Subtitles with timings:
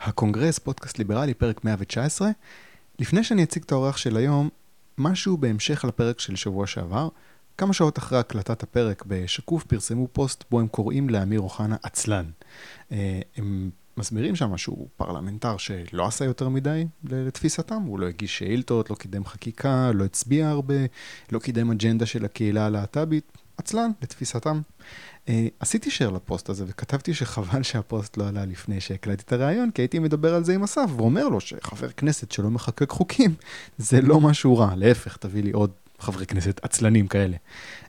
[0.00, 2.28] הקונגרס, פודקאסט ליברלי, פרק 119.
[2.98, 4.48] לפני שאני אציג את האורח של היום,
[4.98, 7.08] משהו בהמשך לפרק של שבוע שעבר.
[7.58, 12.30] כמה שעות אחרי הקלטת הפרק בשקוף פרסמו פוסט בו הם קוראים לאמיר אוחנה עצלן.
[12.92, 18.90] אה, הם מסבירים שם שהוא פרלמנטר שלא עשה יותר מדי לתפיסתם, הוא לא הגיש שאילתות,
[18.90, 20.74] לא קידם חקיקה, לא הצביע הרבה,
[21.32, 24.60] לא קידם אג'נדה של הקהילה הלהט"בית, עצלן לתפיסתם.
[25.26, 25.30] Uh,
[25.60, 29.98] עשיתי שייר לפוסט הזה וכתבתי שחבל שהפוסט לא עלה לפני שהקלטתי את הראיון, כי הייתי
[29.98, 33.34] מדבר על זה עם אסף, ואומר לו שחבר כנסת שלא מחקק חוקים,
[33.78, 37.36] זה לא משהו רע, להפך, תביא לי עוד חברי כנסת עצלנים כאלה.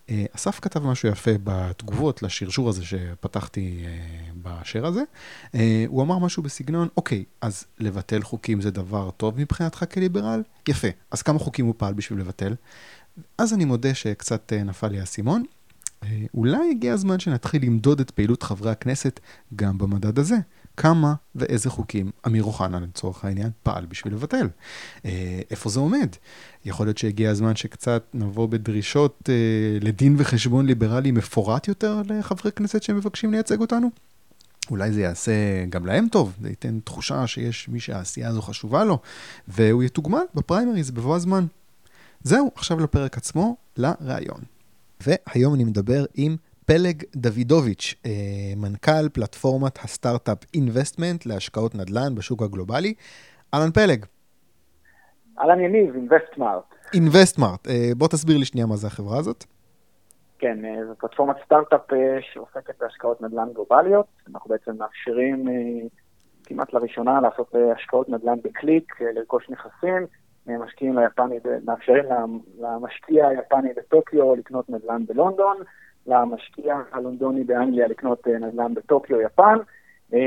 [0.08, 5.02] Uh, אסף כתב משהו יפה בתגובות לשרשור הזה שפתחתי uh, בשיר הזה.
[5.46, 10.44] Uh, הוא אמר משהו בסגנון, אוקיי, אז לבטל חוקים זה דבר טוב מבחינתך כליברל?
[10.68, 10.88] יפה.
[11.12, 12.56] אז כמה חוקים הוא פעל בשביל לבטל?
[13.38, 15.44] אז אני מודה שקצת uh, נפל לי האסימון.
[16.04, 19.20] אה, אולי הגיע הזמן שנתחיל למדוד את פעילות חברי הכנסת
[19.56, 20.38] גם במדד הזה.
[20.78, 24.50] כמה ואיזה חוקים אמיר אוחנה לצורך העניין פעל בשביל לבטל.
[25.06, 26.16] אה, איפה זה עומד?
[26.66, 29.34] יכול להיות שהגיע הזמן שקצת נבוא בדרישות אה,
[29.82, 33.90] לדין וחשבון ליברלי מפורט יותר לחברי כנסת שמבקשים לייצג אותנו?
[34.70, 39.00] אולי זה יעשה גם להם טוב, זה ייתן תחושה שיש מי שהעשייה הזו חשובה לו,
[39.48, 41.46] והוא יתוגמל בפריימריז בבוא הזמן.
[42.24, 44.42] זהו, עכשיו לפרק עצמו, לראיון.
[45.02, 48.12] והיום אני מדבר עם פלג דוידוביץ', אה,
[48.58, 52.94] מנכ"ל פלטפורמת הסטארט-אפ אינבסטמנט להשקעות נדל"ן בשוק הגלובלי.
[53.54, 54.06] אהלן פלג.
[55.40, 56.64] אהלן יניב, אינבסטמארט.
[56.94, 59.44] אינבסטמארט, אה, בוא תסביר לי שנייה מה זה החברה הזאת.
[60.40, 61.82] כן, אה, זו פלטפורמת סטארט-אפ
[62.34, 64.06] שעוסקת בהשקעות נדל"ן גלובליות.
[64.32, 65.46] אנחנו בעצם מאפשרים
[66.44, 70.08] כמעט לראשונה לעשות השקעות נדל"ן בקליק, לרכוש נכסים.
[70.48, 72.06] משקיעים ליפני, מאפשרים
[72.60, 75.58] למשקיע היפני בטוקיו לקנות נדל"ן בלונדון,
[76.08, 79.58] למשקיע הלונדוני באנגליה לקנות אה, נדל"ן בטוקיו, יפן,
[80.14, 80.20] אה,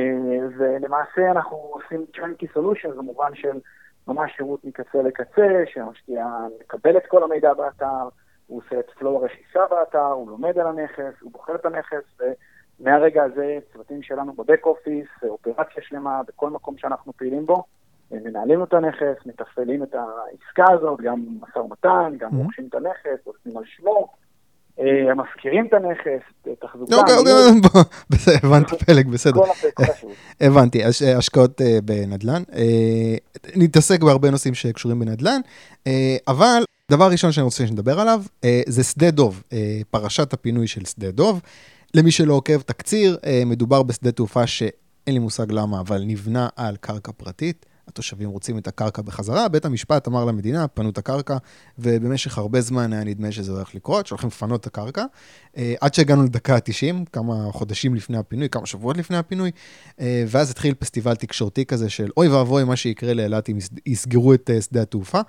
[0.57, 3.61] ולמעשה אנחנו עושים turnkey solution במובן של
[4.09, 6.27] ממש שירות מקצה לקצה, שהמשקיע
[6.61, 8.09] מקבל את כל המידע באתר,
[8.47, 12.21] הוא עושה את פלואו הרכישה באתר, הוא לומד על הנכס, הוא בוחר את הנכס,
[12.81, 17.65] ומהרגע הזה צוותים שלנו ב back office, אופרציה שלמה, בכל מקום שאנחנו פעילים בו,
[18.11, 22.37] מנהלים את הנכס, מתפעלים את העסקה הזאת, גם משא ומתן, גם mm-hmm.
[22.37, 24.09] רוכשים את הנכס, עושים על שמו,
[24.81, 26.97] אה, משכירים את הנכס, תחזוקה.
[28.11, 29.41] בסדר, הבנתי, פלג, בסדר.
[30.41, 30.85] הבנתי,
[31.19, 32.43] השקעות אה, בנדל"ן.
[32.55, 33.17] אה,
[33.57, 35.41] נתעסק בהרבה נושאים שקשורים בנדל"ן,
[36.29, 38.23] אבל דבר ראשון שאני רוצה שנדבר עליו,
[38.67, 39.43] זה שדה דוב,
[39.91, 41.41] פרשת הפינוי של שדה דוב.
[41.95, 43.17] למי שלא עוקב, תקציר,
[43.47, 47.67] מדובר בשדה תעופה שאין לי מושג למה, אבל נבנה על קרקע פרטית.
[47.89, 51.37] התושבים רוצים את הקרקע בחזרה, בית המשפט אמר למדינה, פנו את הקרקע,
[51.79, 55.05] ובמשך הרבה זמן היה נדמה שזה הולך לקרות, שהולכים לפנות את הקרקע.
[55.57, 59.51] אה, עד שהגענו לדקה ה-90, כמה חודשים לפני הפינוי, כמה שבועות לפני הפינוי,
[60.01, 64.51] אה, ואז התחיל פסטיבל תקשורתי כזה של אוי ואבוי מה שיקרה לאילת אם יסגרו את
[64.55, 65.21] אה, שדה התעופה.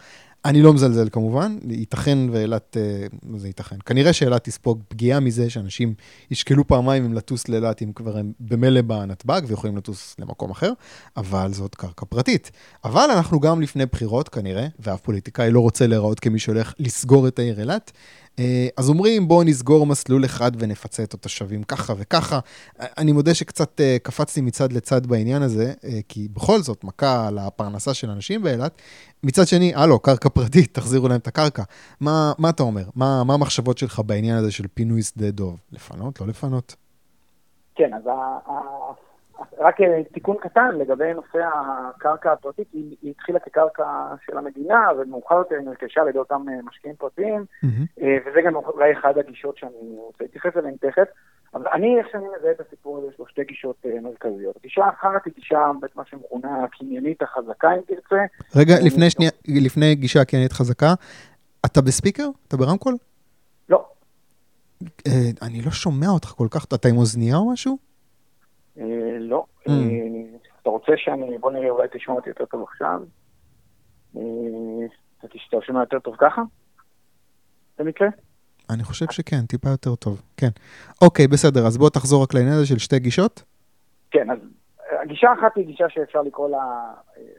[0.45, 2.77] אני לא מזלזל כמובן, ייתכן ואילת,
[3.23, 3.75] מה זה ייתכן?
[3.85, 5.93] כנראה שאילת תספוג פגיעה מזה שאנשים
[6.31, 10.71] ישקלו פעמיים אם לטוס לאילת אם כבר הם במילא בנתב"ג ויכולים לטוס למקום אחר,
[11.17, 12.51] אבל זאת קרקע פרטית.
[12.83, 17.39] אבל אנחנו גם לפני בחירות כנראה, ואף פוליטיקאי לא רוצה להיראות כמי שהולך לסגור את
[17.39, 17.91] העיר אילת.
[18.39, 22.39] אה, אז אומרים, בואו נסגור מסלול אחד ונפצה את התושבים ככה וככה.
[22.79, 27.37] אני מודה שקצת אה, קפצתי מצד לצד בעניין הזה, אה, כי בכל זאת, מכה על
[27.37, 28.81] הפרנסה של אנשים באילת.
[29.23, 31.63] מצד שני, הלו, קרקע פרטית, תחזירו להם את הקרקע.
[31.99, 32.83] מה, מה אתה אומר?
[32.95, 35.59] מה, מה המחשבות שלך בעניין הזה של פינוי שדה דוב?
[35.71, 36.75] לפנות, לא לפנות?
[37.75, 38.01] כן, אז
[39.57, 43.85] רק אה, תיקון קטן לגבי נושא הקרקע הפרטית, היא, היא התחילה כקרקע
[44.25, 48.03] של המדינה, ומאוחר יותר היא נרכשה על ידי אותם אה, משקיעים פרטיים, mm-hmm.
[48.25, 51.07] וזה גם אולי אחד הגישות שאני רוצה להתייחס אליהן תכף.
[51.53, 54.55] אבל אני, איך שאני מזהה את הסיפור הזה, יש לו שתי גישות מרכזיות.
[54.61, 58.23] גישה אחת היא גישה, מה שמכונה הקניינית החזקה, אם תרצה.
[58.55, 60.93] רגע, לפני, שנייה, לפני גישה הקניינית חזקה,
[61.65, 62.27] אתה בספיקר?
[62.47, 62.95] אתה ברמקול?
[63.69, 63.85] לא.
[65.41, 67.77] אני לא שומע אותך כל כך, אתה עם אוזנייה או משהו?
[68.79, 69.45] אה, לא.
[69.67, 69.71] Mm.
[69.71, 73.01] אה, אתה רוצה שאני, בוא נראה, אולי תשמע אותי יותר טוב עכשיו.
[74.17, 74.21] אה,
[75.19, 76.41] אתה שומע יותר טוב ככה?
[77.79, 78.07] במקרה?
[78.69, 80.49] אני חושב שכן, טיפה יותר טוב, כן.
[81.01, 83.43] אוקיי, בסדר, אז בוא תחזור רק לעניין הזה של שתי גישות.
[84.11, 84.37] כן, אז
[85.01, 86.93] הגישה אחת היא גישה שאפשר לקרוא לה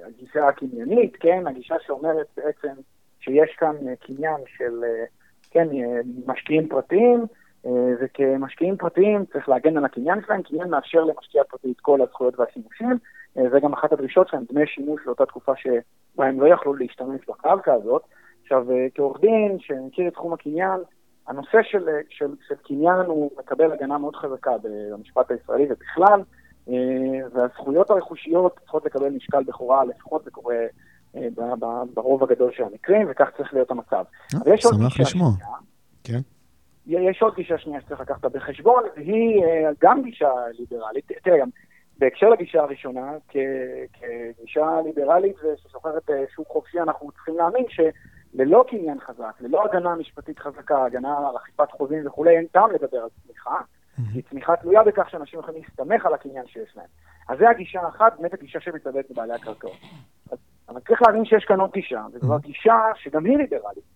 [0.07, 1.47] הגישה הקניינית, כן?
[1.47, 2.81] הגישה שאומרת בעצם
[3.21, 4.85] שיש כאן קניין של,
[5.51, 5.69] כן,
[6.27, 7.27] משקיעים פרטיים,
[8.01, 12.99] וכמשקיעים פרטיים צריך להגן על הקניין שלהם, קניין מאפשר למשקיע פרטי את כל הזכויות והשימושים,
[13.35, 17.21] זה אה, גם אחת הדרישות שלהם, דמי שימוש לאותה תקופה שבה הם לא יכלו להשתמש
[17.29, 18.03] בקרקע הזאת.
[18.43, 20.81] עכשיו, אה, כעורך דין שמכיר את תחום הקניין,
[21.27, 26.21] הנושא של, של, של קניין הוא מקבל הגנה מאוד חזקה במשפט הישראלי ובכלל,
[27.33, 30.57] והזכויות הרכושיות צריכות לקבל משקל בכורה, לפחות זה קורה
[31.95, 34.05] ברוב הגדול של המקרים, וכך צריך להיות המצב.
[34.61, 35.31] שמח לשמוע.
[36.05, 36.21] כן.
[36.87, 39.45] יש עוד גישה שנייה שצריך לקחת בחשבון, והיא
[39.81, 41.13] גם גישה ליברלית.
[41.23, 41.49] תראה, גם
[41.99, 49.65] בהקשר לגישה הראשונה, כגישה ליברלית וששוחרת שוק חופשי, אנחנו צריכים להאמין שללא קניין חזק, ללא
[49.65, 53.61] הגנה משפטית חזקה, הגנה על אכיפת חוזים וכולי, אין טעם לדבר על צמיחה,
[54.13, 56.87] כי צמיחה תלויה בכך שאנשים יכולים להסתמך על הקניין שיש להם.
[57.29, 59.77] אז זו הגישה האחת, באמת הגישה שמתאבדת בבעלי הקרקעות.
[60.69, 63.96] אבל צריך להבין שיש כאן עוד גישה, וזו גישה שגם היא ליברלית.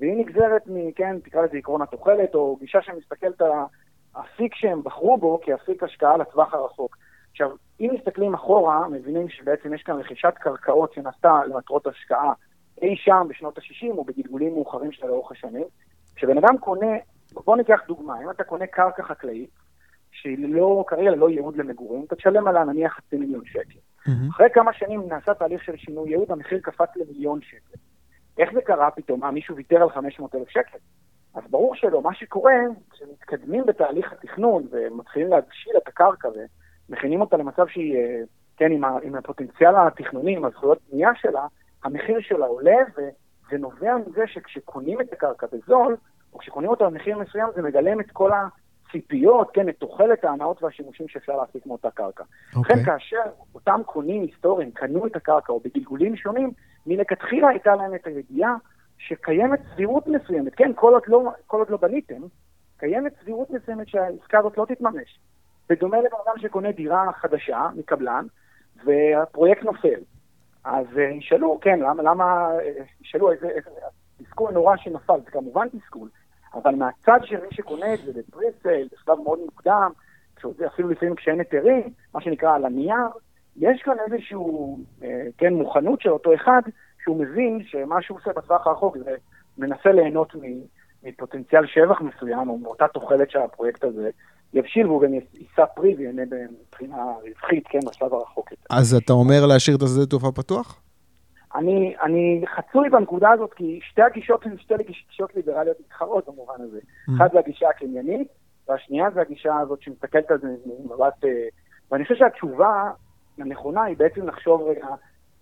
[0.00, 3.50] והיא נגזרת מ, כן, תקרא לזה עקרון התוחלת, או גישה שמסתכלת על
[4.14, 6.96] האפיק שהם בחרו בו כאפיק השקעה לטווח הרחוק.
[7.30, 7.50] עכשיו,
[7.80, 12.32] אם מסתכלים אחורה, מבינים שבעצם יש כאן רכישת קרקעות שנעשתה למטרות השקעה
[12.82, 15.64] אי שם בשנות ה-60 או בגלגולים מאוחרים שלה לאורך השנים.
[16.16, 16.96] כשבן אדם קונה,
[17.32, 19.50] בוא ניקח דוגמה, אם אתה קונה קרקע חקלאית,
[20.10, 23.78] שהיא לא, כרגע ללא ייעוד למגורים, אתה תשלם עליה נניח חצי מיליון שקל.
[24.06, 24.30] Mm-hmm.
[24.30, 27.78] אחרי כמה שנים נעשה תהליך של שינוי ייעוד, המחיר קפץ למיליון שקל.
[28.38, 29.20] איך זה קרה פתאום?
[29.20, 30.78] מה, מישהו ויתר על 500 אלף שקל?
[31.34, 32.02] אז ברור שלא.
[32.02, 32.54] מה שקורה,
[32.90, 36.28] כשמתקדמים בתהליך התכנון ומתחילים להגשיל את הקרקע
[36.88, 38.20] ומכינים אותה למצב שהיא, אה,
[38.56, 41.46] כן, עם, ה, עם הפוטנציאל התכנוני, עם הזכויות בנייה שלה,
[41.84, 45.96] המחיר שלה עולה, וזה נובע מזה שכשקונים את הקרקע בזול,
[46.32, 48.30] או כשקונים אותה במחיר מסוים, זה מגלם את כל
[48.88, 52.24] הציפיות, כן, את תוחלת ההנאות והשימושים שאפשר להפיק מאותה קרקע.
[52.60, 52.84] לכן okay.
[52.84, 53.22] כאשר
[53.54, 56.52] אותם קונים היסטוריים קנו את הקרקע, או בגלגולים שונים,
[56.88, 58.54] מלכתחילה הייתה להם את הידיעה
[58.98, 62.22] שקיימת סבירות מסוימת, כן, כל עוד לא, כל עוד לא בניתם,
[62.78, 65.18] קיימת סבירות מסוימת שהעסקה הזאת לא תתממש.
[65.68, 68.26] בדומה לבן אדם שקונה דירה חדשה מקבלן,
[68.84, 70.00] והפרויקט נופל.
[70.64, 73.70] אז אה, ישאלו, כן, למה, למה, אה, ישאלו איזה, איזה
[74.18, 76.08] תסכול נורא שנפל, זה כמובן תסכול,
[76.54, 79.92] אבל מהצד של מי שקונה את זה בפריסייל, בשלב מאוד מוקדם,
[80.66, 83.08] אפילו לפעמים כשאין היתרים, מה שנקרא על הנייר,
[83.58, 84.36] יש כאן איזושהי,
[85.02, 86.62] אה, כן, מוכנות של אותו אחד,
[87.04, 89.16] שהוא מבין שמה שהוא עושה בטווח הרחוק זה
[89.58, 90.32] מנסה ליהנות
[91.02, 94.10] מפוטנציאל שבח מסוים, או מאותה תוחלת שהפרויקט הזה
[94.54, 96.22] יבשיל, והוא גם יישא פרי ויהנה
[96.68, 98.64] מבחינה רווחית, כן, בשלב הרחוק יותר.
[98.70, 100.82] אז אתה אומר להשאיר את השדה תעופה פתוח?
[101.54, 106.78] אני, אני חצוי בנקודה הזאת, כי שתי הגישות הן שתי גישות ליברליות מתחרות במובן הזה.
[106.78, 107.12] Mm.
[107.16, 108.28] אחת זה הגישה הקניינית,
[108.68, 111.24] והשנייה זה הגישה הזאת שמסתכלת על זה ממבט...
[111.24, 111.48] אה,
[111.90, 112.90] ואני חושב שהתשובה
[113.40, 114.86] הנכונה היא בעצם לחשוב רגע,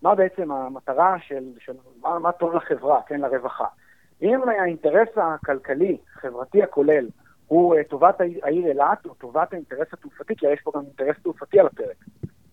[0.03, 1.73] מה בעצם המטרה של, של
[2.03, 3.67] מה, מה טוב לחברה, כן, לרווחה.
[4.23, 7.09] אם האינטרס הכלכלי, חברתי הכולל,
[7.47, 11.61] הוא uh, טובת העיר אילת, או טובת האינטרס התעופתי, כי יש פה גם אינטרס תעופתי
[11.61, 11.97] על הפרק.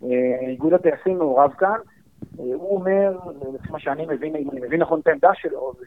[0.02, 0.06] Uh,
[0.48, 1.78] איגוד הטייסים מעורב כאן,
[2.22, 3.18] uh, הוא אומר,
[3.54, 5.86] לפי מה שאני מבין, אם אני מבין נכון את העמדה שלו, זה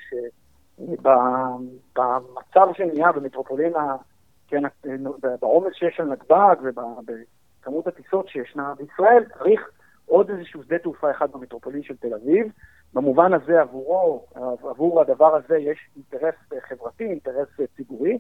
[0.79, 3.97] שבמצב שנהיה במטרופולינה,
[4.49, 4.63] כן,
[5.41, 6.57] בעומס שיש על נתב"ג
[7.67, 9.71] כמות הטיסות שישנה בישראל, צריך
[10.07, 12.47] עוד איזשהו שדה תעופה אחד במטרופולין של תל אביב.
[12.95, 14.27] במובן הזה עבורו,
[14.71, 16.35] עבור הדבר הזה יש אינטרס
[16.69, 18.19] חברתי, אינטרס ציבורי.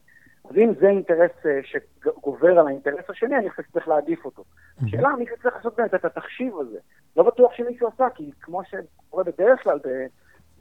[0.50, 1.31] אז אם זה אינטרס
[1.62, 4.44] שגובר על האינטרס השני, אני חושב שצריך להעדיף אותו.
[4.82, 6.78] השאלה, מישהו צריך לעשות באמת את התחשיב הזה.
[7.16, 9.78] לא בטוח שמישהו עשה, כי כמו שקורה בדרך כלל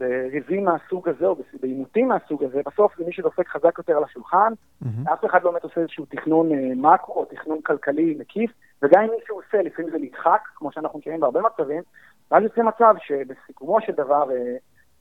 [0.00, 4.52] בריבים מהסוג הזה, או בעימותים מהסוג הזה, בסוף זה מי שדופק חזק יותר על השולחן,
[4.82, 5.12] mm-hmm.
[5.12, 8.50] אף אחד לא באמת עושה איזשהו תכנון אה, מקרו, או תכנון כלכלי מקיף,
[8.82, 11.82] וגם אם מישהו עושה, לפעמים זה נדחק, כמו שאנחנו מכירים בהרבה מצבים,
[12.30, 14.56] ואז יוצא מצב שבסיכומו של דבר, אה,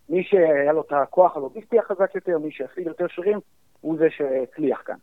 [0.10, 3.40] מי שהיה לו את הכוח הלוגיסטי החזק יותר, מי שיפעיל יותר שירים,
[3.82, 4.96] הוא זה שהצליח כאן.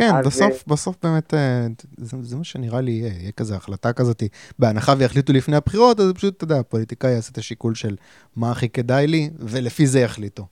[0.00, 0.26] כן, אז...
[0.26, 1.66] בסוף, אה, בסוף באמת, אה,
[1.96, 4.22] זה, זה מה שנראה לי יהיה, יהיה כזה החלטה כזאת,
[4.58, 7.96] בהנחה ויחליטו לפני הבחירות, אז פשוט, אתה יודע, הפוליטיקאי יעשה את השיקול של
[8.36, 10.46] מה הכי כדאי לי, ולפי זה יחליטו.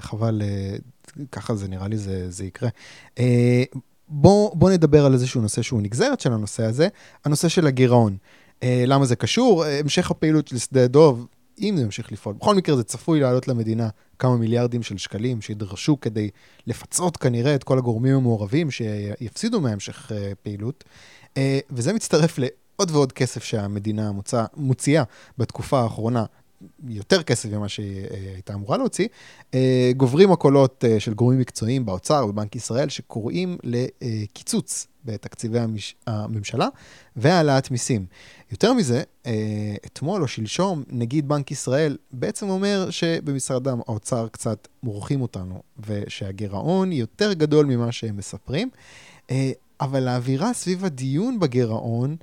[0.00, 0.42] חבל,
[1.32, 2.68] ככה זה נראה לי זה, זה יקרה.
[4.08, 6.88] בוא, בוא נדבר על איזשהו נושא שהוא נגזרת של הנושא הזה,
[7.24, 8.16] הנושא של הגירעון.
[8.62, 9.64] אה, למה זה קשור?
[9.64, 11.26] אה, המשך הפעילות של שדה דוב,
[11.60, 13.88] אם זה ימשיך לפעול, בכל מקרה זה צפוי לעלות למדינה
[14.18, 16.30] כמה מיליארדים של שקלים שידרשו כדי
[16.66, 20.84] לפצות כנראה את כל הגורמים המעורבים שיפסידו מהמשך אה, פעילות.
[21.36, 25.02] אה, וזה מצטרף לעוד ועוד כסף שהמדינה מוצא, מוציאה
[25.38, 26.24] בתקופה האחרונה
[26.88, 29.08] יותר כסף ממה שהיא אה, הייתה אמורה להוציא,
[29.54, 35.58] אה, גוברים הקולות אה, של גורמים מקצועיים באוצר ובבנק ישראל שקוראים לקיצוץ בתקציבי
[36.06, 36.68] הממשלה
[37.16, 38.06] והעלאת מיסים.
[38.50, 39.02] יותר מזה,
[39.86, 47.32] אתמול או שלשום, נגיד בנק ישראל בעצם אומר שבמשרד האוצר קצת מורחים אותנו, ושהגירעון יותר
[47.32, 48.70] גדול ממה שהם מספרים,
[49.80, 52.16] אבל האווירה סביב הדיון בגירעון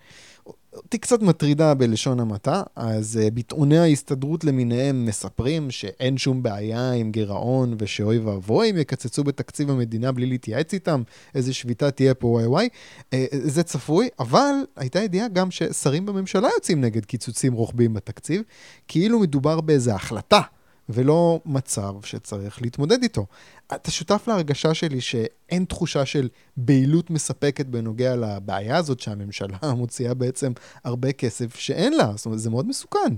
[0.75, 7.11] אותי קצת מטרידה בלשון המעטה, אז uh, ביטאוני ההסתדרות למיניהם מספרים שאין שום בעיה עם
[7.11, 11.03] גירעון ושאוי ואבוי אם יקצצו בתקציב המדינה בלי להתייעץ איתם,
[11.35, 12.69] איזה שביתה תהיה פה וואי וואי.
[12.99, 18.41] Uh, זה צפוי, אבל הייתה ידיעה גם ששרים בממשלה יוצאים נגד קיצוצים רוחביים בתקציב,
[18.87, 20.41] כאילו מדובר באיזה החלטה.
[20.89, 23.25] ולא מצב שצריך להתמודד איתו.
[23.67, 30.51] אתה שותף להרגשה שלי שאין תחושה של בהילות מספקת בנוגע לבעיה הזאת שהממשלה מוציאה בעצם
[30.85, 33.13] הרבה כסף שאין לה, זאת אומרת, זה מאוד מסוכן.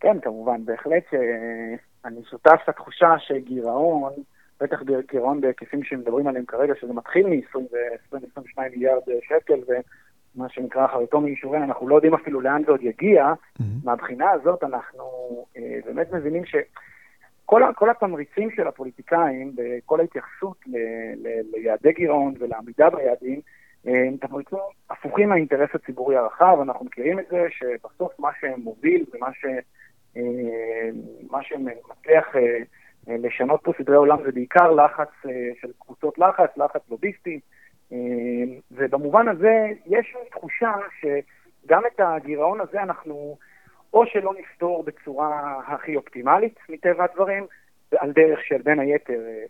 [0.00, 4.12] כן, כמובן, בהחלט שאני שותף לתחושה שגירעון,
[4.60, 4.78] בטח
[5.10, 9.60] גירעון בהיקפים שמדברים עליהם כרגע, שזה מתחיל מ-20-22 מיליארד שקל,
[10.34, 13.32] מה שנקרא אחריתו מאישורים, אנחנו לא יודעים אפילו לאן זה עוד יגיע.
[13.32, 13.62] Mm-hmm.
[13.84, 15.04] מהבחינה הזאת אנחנו
[15.56, 16.42] אה, באמת מבינים
[17.48, 20.76] שכל התמריצים של הפוליטיקאים וכל ההתייחסות ל,
[21.16, 23.40] ל, ליעדי גירעון ולעמידה ביעדים,
[23.84, 24.58] הם תמריצים
[24.90, 26.58] הפוכים מהאינטרס הציבורי הרחב.
[26.62, 29.44] אנחנו מכירים את זה שבסוף מה שמוביל ומה ש,
[30.16, 30.90] אה,
[31.30, 32.58] מה שמצליח אה,
[33.08, 37.40] לשנות פה סדרי עולם זה בעיקר לחץ אה, של קבוצות לחץ, לחץ לוביסטי.
[38.70, 43.36] ובמובן הזה יש תחושה שגם את הגירעון הזה אנחנו
[43.92, 47.46] או שלא נפתור בצורה הכי אופטימלית מטבע הדברים,
[47.96, 49.44] על דרך של בין היתר, אה,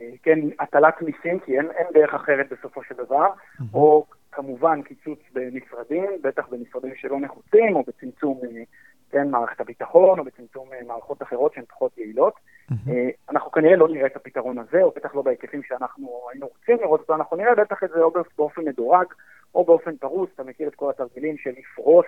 [0.00, 3.64] אה, כן, הטלת מיסים, כי אין, אין דרך אחרת בסופו של דבר, mm-hmm.
[3.74, 8.62] או כמובן קיצוץ במשרדים, בטח במשרדים שלא נחוצים, או בצמצום אה,
[9.10, 12.34] כן, מערכת הביטחון, או בצמצום מערכות אחרות שהן פחות יעילות.
[12.70, 12.74] Mm-hmm.
[13.30, 17.00] אנחנו כנראה לא נראה את הפתרון הזה, או בטח לא בהיקפים שאנחנו היינו רוצים לראות
[17.00, 19.06] אותו, אנחנו נראה בטח את זה או באופן מדורג,
[19.54, 22.06] או באופן פרוס, אתה מכיר את כל התרגילים של לפרוס,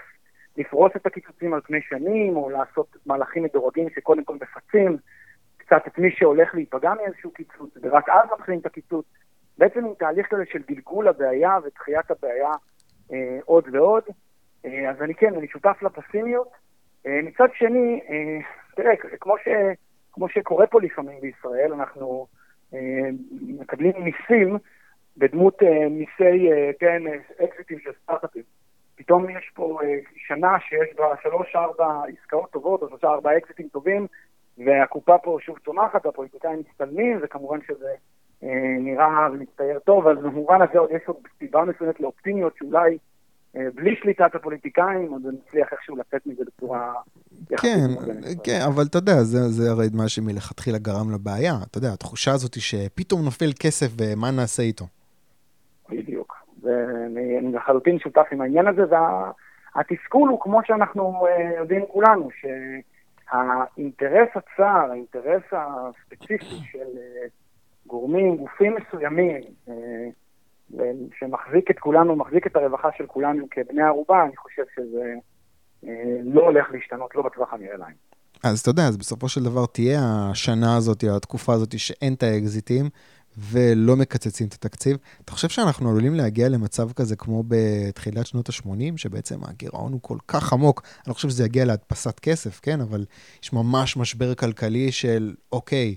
[0.57, 4.97] לפרוס את הקיצוצים על פני שנים, או לעשות מהלכים מדורגים שקודם כל מפצים
[5.57, 9.07] קצת את מי שהולך להיפגע מאיזשהו קיצוץ, ורק אז מתחילים את הקיצוץ.
[9.59, 12.51] בעצם עם תהליך כזה של גלגול הבעיה ודחיית הבעיה
[13.13, 14.03] אה, עוד ועוד.
[14.65, 16.49] אה, אז אני כן, אני שותף לפסימיות.
[17.07, 18.39] אה, מצד שני, אה,
[18.77, 19.49] תראה, כמו ש...
[20.17, 22.27] כמו שקורה פה לפעמים בישראל, אנחנו
[22.75, 24.59] אה, מקבלים מיסים
[25.17, 27.03] בדמות אה, מיסי, אה, כן,
[27.45, 28.43] אקזיטים של סטארט-אפים.
[28.97, 34.07] פתאום יש פה אה, שנה שיש בה שלוש-ארבע עסקאות טובות, או שלושה-ארבע אקזיטים טובים,
[34.59, 37.93] והקופה פה שוב צומחת, והפוליטיקאים מצטלמים, וכמובן שזה
[38.43, 42.99] אה, נראה ומצטייר טוב, אז במובן הזה עוד יש עוד סיבה מסוימת לאופטימיות שאולי
[43.57, 46.93] אה, בלי שליטת הפוליטיקאים, עוד נצליח איכשהו לצאת מזה בצורה...
[47.57, 47.87] כן,
[48.45, 51.55] כן, אבל אתה יודע, זה, זה הרי מה שמלכתחילה גרם לבעיה.
[51.71, 54.85] אתה יודע, התחושה הזאת שפתאום נופל כסף ומה נעשה איתו.
[57.15, 58.83] ואני לחלוטין שותף עם העניין הזה,
[59.75, 62.29] והתסכול הוא כמו שאנחנו אה, יודעים כולנו,
[63.31, 67.27] שהאינטרס הצר, האינטרס הספציפי של אה,
[67.87, 69.41] גורמים, גופים מסוימים,
[71.19, 75.15] שמחזיק את כולנו, מחזיק את הרווחה של כולנו כבני ערובה, אני חושב שזה
[75.87, 77.95] אה, לא הולך להשתנות, לא בטווח הנראה לעין.
[78.45, 82.85] אז אתה יודע, אז בסופו של דבר תהיה השנה הזאת, התקופה הזאת שאין את האקזיטים
[83.39, 84.97] ולא מקצצים את התקציב.
[85.25, 90.19] אתה חושב שאנחנו עלולים להגיע למצב כזה כמו בתחילת שנות ה-80, שבעצם הגירעון הוא כל
[90.29, 92.81] כך עמוק, אני לא חושב שזה יגיע להדפסת כסף, כן?
[92.81, 93.05] אבל
[93.43, 95.97] יש ממש משבר כלכלי של, אוקיי,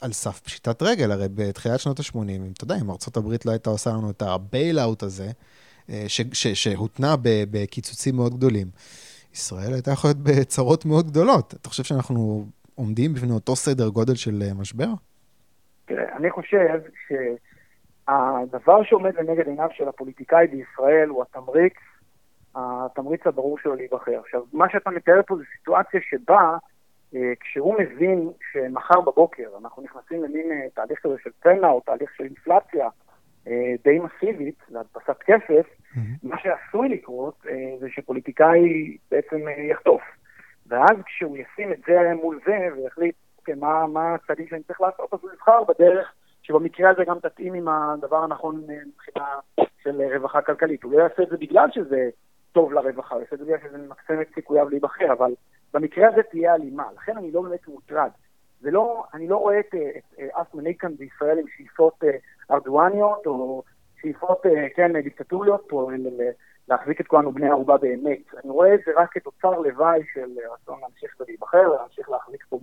[0.00, 3.70] על סף פשיטת רגל, הרי בתחילת שנות ה-80, אם אתה יודע, אם ארה"ב לא הייתה
[3.70, 5.30] עושה לנו את ה bailout הזה,
[5.90, 6.04] אה,
[6.54, 8.70] שהותנה בקיצוצים מאוד גדולים,
[9.34, 11.54] ישראל הייתה יכולה להיות בצרות מאוד גדולות.
[11.60, 14.88] אתה חושב שאנחנו עומדים בפני אותו סדר גודל של אה, משבר?
[15.84, 21.74] תראה, אני חושב שהדבר שעומד לנגד עיניו של הפוליטיקאי בישראל הוא התמריץ,
[22.54, 24.20] התמריץ הברור שלו להיבחר.
[24.20, 26.56] עכשיו, מה שאתה מתאר פה זה סיטואציה שבה
[27.14, 32.10] אה, כשהוא מבין שמחר בבוקר אנחנו נכנסים למין אה, תהליך כזה של צנע או תהליך
[32.16, 32.88] של אינפלציה
[33.46, 35.98] אה, די מסיבית להדפסת כסף, mm-hmm.
[36.22, 37.46] מה שעשוי לקרות
[37.80, 39.36] זה שפוליטיקאי בעצם
[39.70, 40.02] יחטוף.
[40.66, 45.14] ואז כשהוא ישים את זה מול זה ויחליט, אוקיי, מה, מה הצעדים שאני צריך לעשות,
[45.14, 49.26] אז הוא יבחר בדרך שבמקרה הזה גם תתאים עם הדבר הנכון מבחינה
[49.82, 50.82] של רווחה כלכלית.
[50.82, 52.10] הוא לא יעשה את זה בגלל שזה
[52.52, 55.34] טוב לרווחה, הוא יעשה את זה בגלל שזה ממקסם את סיכוייו להיבחר, אבל
[55.74, 58.10] במקרה הזה תהיה הלימה, לכן אני לא באמת מוטרד.
[58.60, 62.10] זה לא, אני לא רואה את, את, את אף מנהיג כאן בישראל עם שאיפות אה,
[62.50, 63.62] ארדואניות או
[64.00, 65.90] שאיפות, אה, כן, דיקטטוריות פה,
[66.68, 68.34] להחזיק את כולנו בני ערובה באמת.
[68.44, 72.58] אני רואה את זה רק כתוצר לוואי של רצון להמשיך ולהיבחר, להמשיך להחזיק פה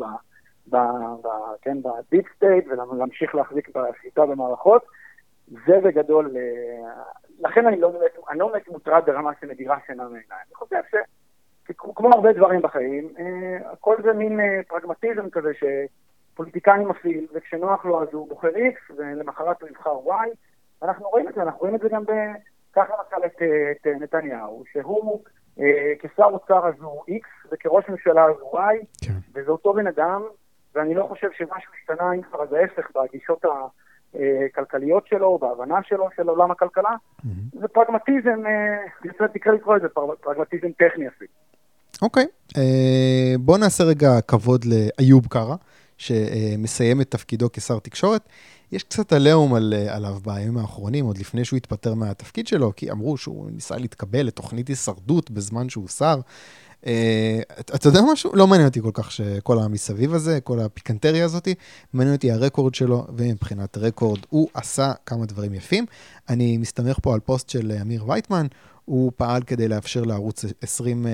[0.68, 4.86] ב deep state ולהמשיך להחזיק בשליטה במערכות.
[5.68, 6.92] זה בגדול, אה,
[7.40, 10.42] לכן אני לא באמת, אני לא באמת מוטרד ברמה שמדירה שינה מעיניים.
[10.48, 10.96] אני חושב ש...
[11.96, 18.02] כמו הרבה דברים בחיים, אה, הכל זה מין אה, פרגמטיזם כזה שפוליטיקאי מפעיל, וכשנוח לו
[18.02, 20.30] אז הוא בוחר X, ולמחרת הוא יבחר Y.
[20.84, 22.04] אנחנו רואים את זה, אנחנו רואים את זה גם
[22.72, 25.24] קח למשל את, את נתניהו, שהוא
[26.00, 29.14] כשר אוצר אז הוא X וכראש ממשלה אז הוא Y, כן.
[29.34, 30.22] וזה אותו בן אדם,
[30.76, 33.46] ואני לא חושב שמשהו השתנה, אם כבר זה ההפך, בגישות
[34.14, 36.96] הכלכליות שלו, בהבנה שלו של עולם הכלכלה.
[37.54, 38.44] זה פרגמטיזם,
[39.20, 39.88] אה, תקרא לקרוא לזה
[40.22, 41.32] פרגמטיזם טכני אפילו.
[42.02, 42.26] אוקיי,
[42.58, 45.56] אה, בוא נעשה רגע כבוד לאיוב קרא,
[45.98, 48.30] שמסיים את תפקידו כשר תקשורת.
[48.72, 52.92] יש קצת עליהום על, אה, עליו בימים האחרונים, עוד לפני שהוא התפטר מהתפקיד שלו, כי
[52.92, 56.20] אמרו שהוא ניסה להתקבל לתוכנית הישרדות בזמן שהוא שר.
[56.88, 58.32] אה, אתה יודע משהו?
[58.36, 61.48] לא מעניין אותי כל כך שכל המסביב הזה, כל הפיקנטריה הזאת,
[61.94, 65.86] מעניין אותי הרקורד שלו, ומבחינת רקורד הוא עשה כמה דברים יפים.
[66.30, 68.48] אני מסתמך פה על פוסט של אמיר וייטמן,
[68.90, 71.12] הוא פעל כדי לאפשר לערוץ 20 אה,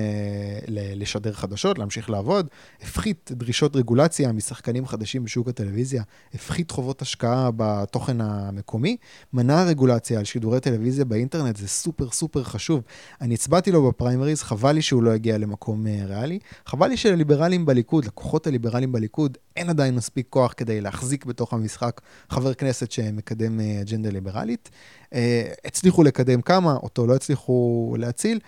[0.67, 2.47] לשדר חדשות, להמשיך לעבוד,
[2.81, 6.03] הפחית דרישות רגולציה משחקנים חדשים בשוק הטלוויזיה,
[6.33, 8.97] הפחית חובות השקעה בתוכן המקומי,
[9.33, 12.81] מנע רגולציה על שידורי טלוויזיה באינטרנט, זה סופר סופר חשוב.
[13.21, 17.65] אני הצבעתי לו בפריימריז, חבל לי שהוא לא הגיע למקום אה, ריאלי, חבל לי שלליברלים
[17.65, 23.59] בליכוד, לקוחות הליברלים בליכוד, אין עדיין מספיק כוח כדי להחזיק בתוך המשחק חבר כנסת שמקדם
[23.59, 24.69] אה, אג'נדה ליברלית.
[25.15, 28.39] אה, הצליחו לקדם כמה, אותו לא הצליחו להציל.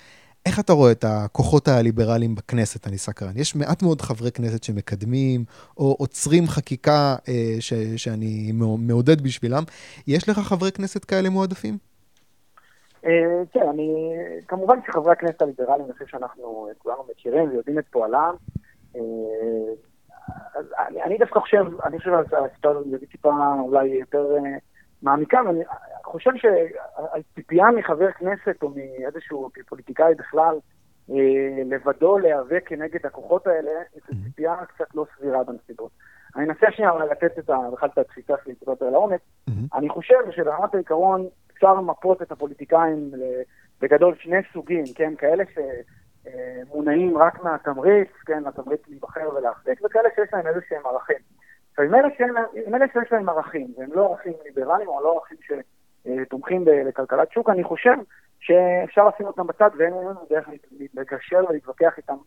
[0.46, 3.32] איך אתה רואה את הכוחות הליברליים בכנסת, אני סקרן?
[3.36, 5.44] יש מעט מאוד חברי כנסת שמקדמים
[5.78, 9.64] או עוצרים חקיקה אה, ש, שאני מעודד בשבילם.
[10.08, 11.78] יש לך חברי כנסת כאלה מועדפים?
[13.06, 14.14] אה, כן, אני,
[14.48, 18.36] כמובן שחברי הכנסת הליברליים, אני חושב שאנחנו כולנו מכירים ויודעים את פועלם.
[18.96, 19.02] אה,
[21.06, 24.26] אני דווקא חושב, אני חושב על הסיטואציה הזאת טיפה אולי יותר
[25.02, 25.60] מעמיקה, ואני
[26.08, 30.56] חושב שהציפייה מחבר כנסת או מאיזשהו פוליטיקאי בכלל
[31.10, 35.92] אה, לבדו להיאבק כנגד הכוחות האלה, זו ציפייה קצת לא סבירה בנסיבות.
[36.36, 39.22] אני אנסה שנייה לתת את בכלל את התפיסה שלי קצת לעומק.
[39.74, 43.12] אני חושב שברמת העיקרון אפשר למפות את הפוליטיקאים
[43.82, 45.14] בגדול שני סוגים, כן?
[45.18, 48.48] כאלה שמונעים רק מהתמריץ, כן?
[48.48, 51.18] התמריץ להיבחר ולהחזיק, וכאלה שיש להם איזה שהם ערכים.
[51.70, 51.86] עכשיו,
[52.66, 55.38] עם אלה שיש להם ערכים, והם לא ערכים ליברליים או לא ערכים
[56.08, 57.94] שתומכים בכלכלת שוק, אני חושב
[58.40, 60.50] שאפשר לשים אותם בצד ואין לנו דרך
[60.94, 62.18] לגשר ולהתווכח איתם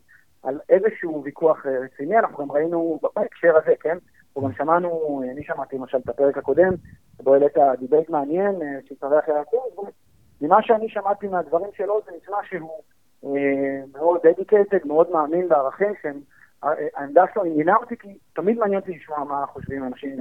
[0.43, 2.19] על איזשהו ויכוח רציני.
[2.19, 3.97] אנחנו גם ראינו בהקשר הזה, כן?
[4.27, 6.73] אנחנו גם שמענו, אני שמעתי למשל את הפרק הקודם,
[7.17, 8.55] שבו העלית debate מעניין
[8.87, 9.93] שהתארח הקורס,
[10.41, 12.81] ממה שאני שמעתי מהדברים שלו זה נשמע שהוא
[13.25, 16.19] אה, מאוד dedicated, מאוד מאמין בערכים שהם
[16.63, 20.17] העמדה שלו עניינה אותי, כי תמיד מעניין אותי לשמוע מה חושבים אנשים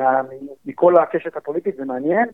[0.00, 0.20] אה,
[0.66, 2.28] מכל הקשת הפוליטית, זה מעניין,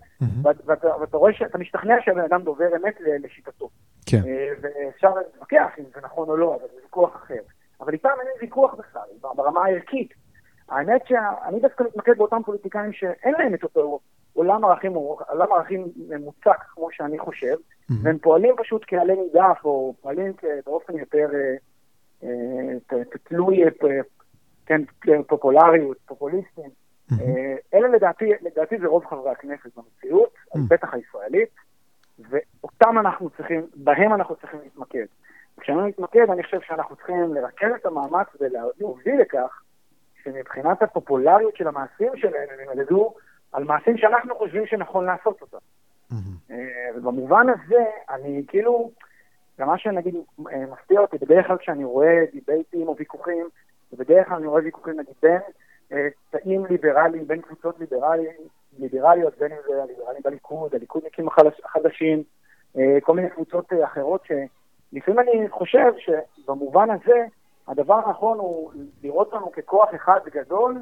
[0.67, 3.69] ואתה רואה שאתה משתכנע שהבן אדם דובר אמת לשיטתו.
[4.07, 4.21] כן.
[4.27, 7.41] אה, ואפשר להתווכח אם זה נכון או לא, אבל זה ויכוח אחר.
[7.81, 10.15] אבל איתם אין ויכוח בכלל, ברמה הערכית.
[10.69, 14.01] האמת שאני דווקא מתמקד באותם פוליטיקאים שאין להם את אותו
[14.33, 17.57] עולם ערכים, עולם ערכים ממוצק כמו שאני חושב,
[18.03, 20.33] והם פועלים פשוט כעלי נידף, או פועלים
[20.67, 21.29] באופן יותר...
[22.25, 22.29] אה,
[23.23, 23.71] תלוי, אה,
[24.67, 24.83] כן,
[25.27, 26.71] פופולריות, פופוליסטים.
[27.13, 30.35] אה, אלה לדעתי, לדעתי זה רוב חברי הכנסת במציאות,
[30.69, 31.49] בטח הישראלית,
[32.19, 35.07] ואותם אנחנו צריכים, בהם אנחנו צריכים להתמקד.
[35.61, 39.63] כשאני מתמקד, אני חושב שאנחנו צריכים לרכז את המאמץ ולהוביל לכך
[40.23, 43.15] שמבחינת הפופולריות של המעשים שלהם, הם ילמדו
[43.53, 45.59] על מעשים שאנחנו חושבים שנכון לעשות אותם.
[46.97, 48.91] ובמובן הזה, אני כאילו,
[49.61, 50.15] גם מה שנגיד
[50.53, 53.49] אה, מפתיע אותי, בדרך כלל כשאני רואה דיבייטים או ויכוחים,
[53.93, 55.41] ובדרך כלל אני רואה ויכוחים נגיד בין
[55.93, 58.41] אה, תאים ליברליים, בין קבוצות ליברליים,
[58.79, 61.29] ליברליות, בין אם זה הליברלים בליכוד, הליכודניקים
[61.65, 62.23] החדשים,
[62.77, 67.25] אה, כל מיני קבוצות אחרות, שלפעמים אני חושב שבמובן הזה,
[67.69, 70.77] הדבר הנכון הוא לראות לנו ככוח אחד גדול,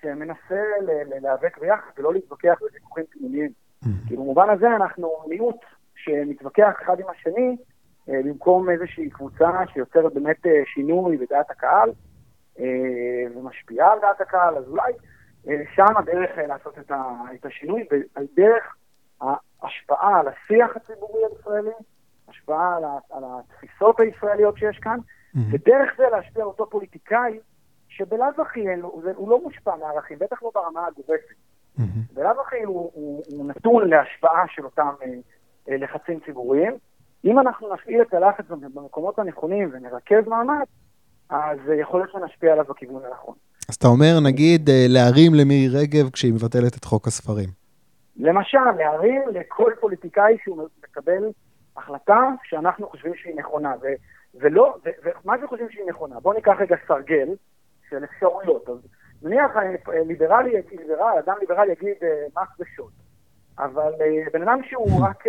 [0.00, 3.50] שמנסה להיאבק ביחד ולא להתווכח בוויכוחים פנימיים.
[4.08, 5.56] כי במובן הזה אנחנו מיעוט
[5.96, 7.56] שמתווכח אחד עם השני,
[8.08, 11.90] במקום איזושהי קבוצה שיוצרת באמת אה, שינוי בדעת הקהל
[12.58, 12.64] אה,
[13.34, 14.92] ומשפיעה על דעת הקהל, אז אולי
[15.74, 16.78] שם הדרך לעשות
[17.34, 18.76] את השינוי, ועל דרך
[19.20, 21.70] ההשפעה על השיח הציבורי הישראלי,
[22.28, 22.76] השפעה
[23.10, 25.38] על התפיסות הישראליות שיש כאן, mm-hmm.
[25.52, 27.38] ודרך זה להשפיע על אותו פוליטיקאי
[27.88, 28.64] שבלאו הכי
[29.16, 31.34] הוא לא מושפע מערכים, בטח לא ברמה הגורפת.
[31.78, 31.82] Mm-hmm.
[32.14, 34.94] בלאו הכי הוא, הוא, הוא נתון להשפעה של אותם
[35.68, 36.72] אה, לחצים ציבוריים,
[37.24, 40.68] אם אנחנו נפעיל את הלחץ במקומות הנכונים ונרכז מאמץ,
[41.30, 43.34] אז יכול להיות שנשפיע עליו בכיוון הנכון.
[43.68, 47.48] אז אתה אומר, נגיד, אה, להרים למירי רגב כשהיא מבטלת את חוק הספרים.
[48.16, 51.30] למשל, להרים לכל פוליטיקאי שהוא מקבל
[51.76, 53.74] החלטה שאנחנו חושבים שהיא נכונה.
[53.82, 53.94] ו-
[54.34, 56.20] ולא, ומה זה חושבים שהיא נכונה?
[56.20, 57.28] בואו ניקח רגע סרגל
[57.90, 58.68] של אפשרויות.
[58.68, 58.76] אז
[59.22, 62.92] נניח אה, ליברלי, ליברל, אדם ליברלי יגיד אה, מס ושוד.
[63.58, 63.92] אבל
[64.32, 65.24] בן אדם שהוא רק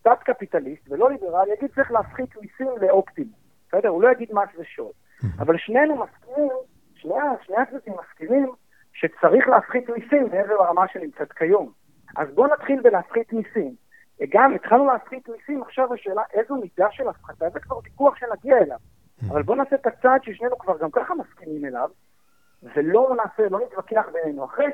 [0.00, 3.32] קצת קפיטליסט ולא ליברל יגיד צריך להפחית מיסים לאופטימום,
[3.68, 3.88] בסדר?
[3.88, 4.92] הוא לא יגיד מס ושוד.
[5.38, 6.48] אבל שנינו מסכימים,
[6.94, 8.52] שני, שני הצדדים מסכימים
[8.92, 11.72] שצריך להפחית מיסים מעבר לרמה שנמצאת כיום.
[12.16, 13.74] אז בואו נתחיל בלהפחית מיסים.
[14.28, 18.78] גם התחלנו להפחית מיסים, עכשיו השאלה איזו מידה של הפחתה, זה כבר ויכוח שנגיע אליו.
[19.30, 21.90] אבל בואו נעשה את הצעד ששנינו כבר גם ככה מסכימים אליו,
[22.62, 24.44] ולא נעשה, לא נתווכח בינינו.
[24.44, 24.66] אחרי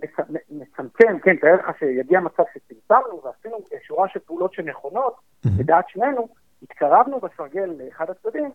[0.00, 5.16] שנצמצם, כן, תאר לך שיגיע מצב שצמצמנו ועשינו שורה של פעולות שנכונות,
[5.58, 6.28] לדעת שנינו,
[6.62, 8.50] התקרבנו בסרגל לאחד הצדדים,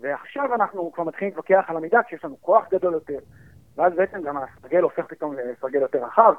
[0.00, 3.18] ועכשיו אנחנו כבר מתחילים להתווכח על המידה כשיש לנו כוח גדול יותר,
[3.76, 6.32] ואז בעצם גם הסרגל הופך פתאום לסרגל יותר רחב,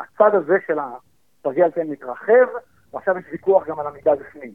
[0.00, 2.46] הצד הזה של הסרגל כן מתרחב,
[2.92, 4.52] ועכשיו יש ויכוח גם על המידה בפנים.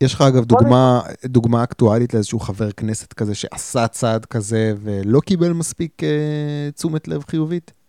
[0.00, 5.52] יש לך אגב דוגמה, דוגמה אקטואלית לאיזשהו חבר כנסת כזה שעשה צעד כזה ולא קיבל
[5.52, 7.81] מספיק אה, תשומת לב חיובית?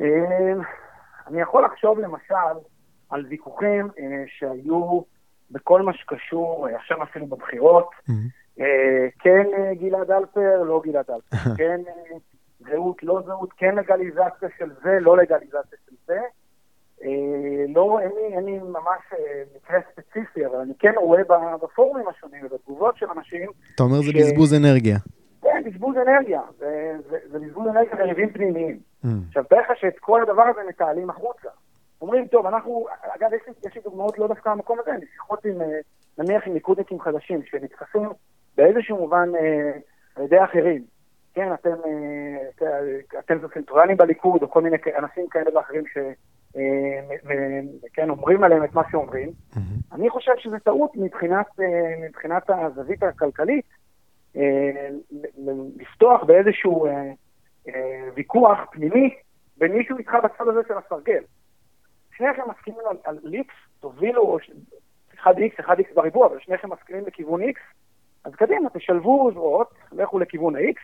[0.00, 0.52] אה,
[1.26, 2.54] אני יכול לחשוב למשל
[3.10, 5.00] על ויכוחים אה, שהיו
[5.50, 8.60] בכל מה שקשור, אה, עכשיו אפילו בבחירות, mm-hmm.
[8.60, 9.46] אה, כן
[9.80, 11.80] גלעד אלפר, לא גלעד אלפר, כן
[12.60, 16.20] זהות, לא זהות, כן לגליזציה של זה, לא לגליזציה של זה.
[17.68, 19.00] לא, אין לי, אין לי ממש
[19.56, 21.20] מקרה ספציפי, אבל אני כן רואה
[21.62, 23.50] בפורומים השונים ובתגובות של אנשים...
[23.74, 24.06] אתה אומר ש...
[24.06, 24.96] זה בזבוז אנרגיה.
[25.42, 26.40] כן, בזבוז אנרגיה.
[26.58, 28.78] זה, זה, זה בזבוז אנרגיה וריבים פנימיים.
[29.04, 29.08] Mm.
[29.28, 31.48] עכשיו, תאר לך שאת כל הדבר הזה מתעלים החוצה.
[32.00, 35.44] אומרים, טוב, אנחנו, אגב, יש לי, יש לי דוגמאות לא דווקא במקום הזה, אני שיחות
[35.44, 35.78] עם, אה,
[36.18, 38.08] נניח עם ליכודניקים חדשים, שנתפסים
[38.56, 39.72] באיזשהו מובן אה,
[40.16, 40.84] על ידי אחרים.
[41.34, 45.98] כן, אתם, אה, אתם סנטורלים בליכוד, או כל מיני אנשים כאלה ואחרים ש...
[47.92, 49.30] כן, אומרים עליהם את מה שאומרים.
[49.92, 51.46] אני חושב שזו טעות מבחינת,
[52.08, 53.64] מבחינת הזווית הכלכלית,
[55.76, 56.86] לפתוח באיזשהו
[58.14, 59.14] ויכוח פנימי
[59.56, 61.22] בין מישהו איתך בצד הזה של הסרגל.
[62.16, 64.38] שניכם מסכימים על, על ליקס, תובילו
[65.14, 67.58] 1x, 1x בריבוע, אבל שניכם מסכימים לכיוון x,
[68.24, 70.80] אז קדימה, תשלבו זרועות, לכו לכיוון ה-x,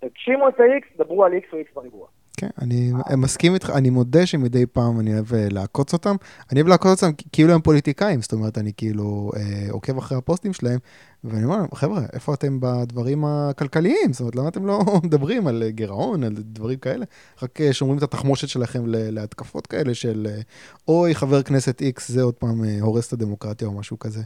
[0.00, 2.08] תגשימו את ה-x, דברו על x או x בריבוע.
[2.36, 6.16] כן, אני מסכים איתך, אני מודה שמדי פעם אני אוהב אה, לעקוץ אותם.
[6.52, 10.52] אני אוהב לעקוץ אותם כאילו הם פוליטיקאים, זאת אומרת, אני כאילו אה, עוקב אחרי הפוסטים
[10.52, 10.78] שלהם,
[11.24, 14.12] ואני אומר להם, חבר'ה, איפה אתם בדברים הכלכליים?
[14.12, 17.04] זאת אומרת, למה אתם לא מדברים על גירעון, על דברים כאלה?
[17.42, 20.40] רק אה, שומרים את התחמושת שלכם להתקפות כאלה של, אה,
[20.88, 24.22] אוי, חבר כנסת איקס, זה עוד פעם הורס את הדמוקרטיה או משהו כזה.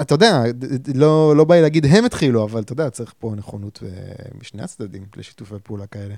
[0.00, 0.42] אתה יודע,
[0.94, 3.82] לא, לא בא לי להגיד הם התחילו, אבל אתה יודע, צריך פה נכונות
[4.40, 6.14] משני הצדדים לשיתופי פעולה כאלה.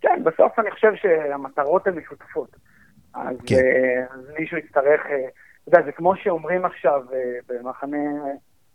[0.00, 2.56] כן, בסוף אני חושב שהמטרות הן משותפות.
[3.14, 3.56] אז, כן.
[3.56, 7.14] uh, אז מישהו יצטרך, uh, אתה יודע, זה כמו שאומרים עכשיו uh,
[7.48, 7.98] במחנה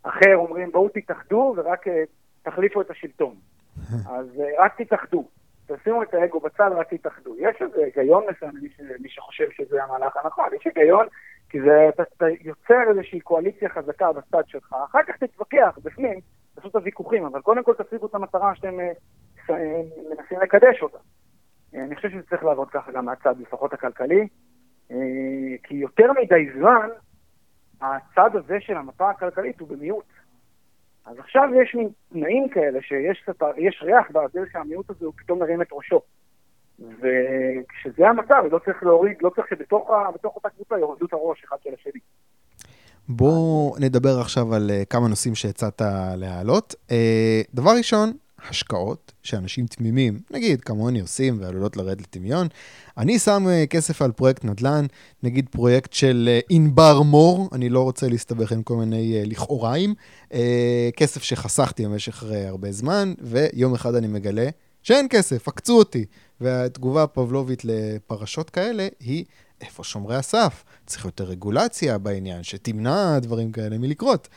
[0.02, 1.84] אחר, אומרים בואו תתאחדו ורק
[2.42, 3.34] תחליפו את השלטון.
[4.16, 4.26] אז
[4.58, 5.28] רק תתאחדו.
[5.66, 7.34] תשימו את האגו בצד, רק תתאחדו.
[7.38, 8.68] יש איזה היגיון מסוים למי
[9.00, 10.44] מי שחושב שזה המהלך הנכון.
[10.54, 11.06] יש היגיון,
[11.48, 16.20] כי זה, אתה, אתה יוצר איזושהי קואליציה חזקה בצד שלך, אחר כך תתווכח בפנים,
[16.54, 18.74] תעשו את הוויכוחים, אבל קודם כל תשיגו את המטרה שאתם
[19.48, 20.98] מנסים לקדש אותה.
[21.74, 24.28] אני חושב שזה צריך לעבוד ככה גם מהצד, לפחות הכלכלי,
[24.90, 24.96] אה,
[25.62, 26.88] כי יותר מדי זמן,
[27.80, 30.04] הצד הזה של המפה הכלכלית הוא במיעוט.
[31.06, 35.68] אז עכשיו יש מין תנאים כאלה שיש ריח באוויר שהמיעוט הזה הוא פתאום מרים את
[35.72, 36.00] ראשו.
[36.78, 39.90] וכשזה המצב, לא צריך להוריד, לא צריך שבתוך
[40.24, 42.00] אותה קבוצה יורדו את הראש אחד של השני.
[43.08, 45.82] בואו נדבר עכשיו על uh, כמה נושאים שהצעת
[46.16, 46.74] להעלות.
[47.54, 48.12] דבר ראשון,
[48.48, 52.48] השקעות שאנשים תמימים, נגיד כמוני עושים ועלולות לרדת לטמיון.
[52.98, 54.86] אני שם uh, כסף על פרויקט נדל"ן,
[55.22, 59.94] נגיד פרויקט של uh, ענבר מור, אני לא רוצה להסתבך עם כל מיני uh, לכאוריים,
[60.96, 64.48] כסף שחסכתי במשך הרבה זמן, ויום אחד אני מגלה
[64.82, 66.04] שאין כסף, עקצו אותי.
[66.40, 69.24] והתגובה הפבלובית לפרשות כאלה היא,
[69.60, 70.64] איפה שומרי הסף?
[70.86, 74.28] צריך יותר רגולציה בעניין, שתמנע דברים כאלה מלקרות.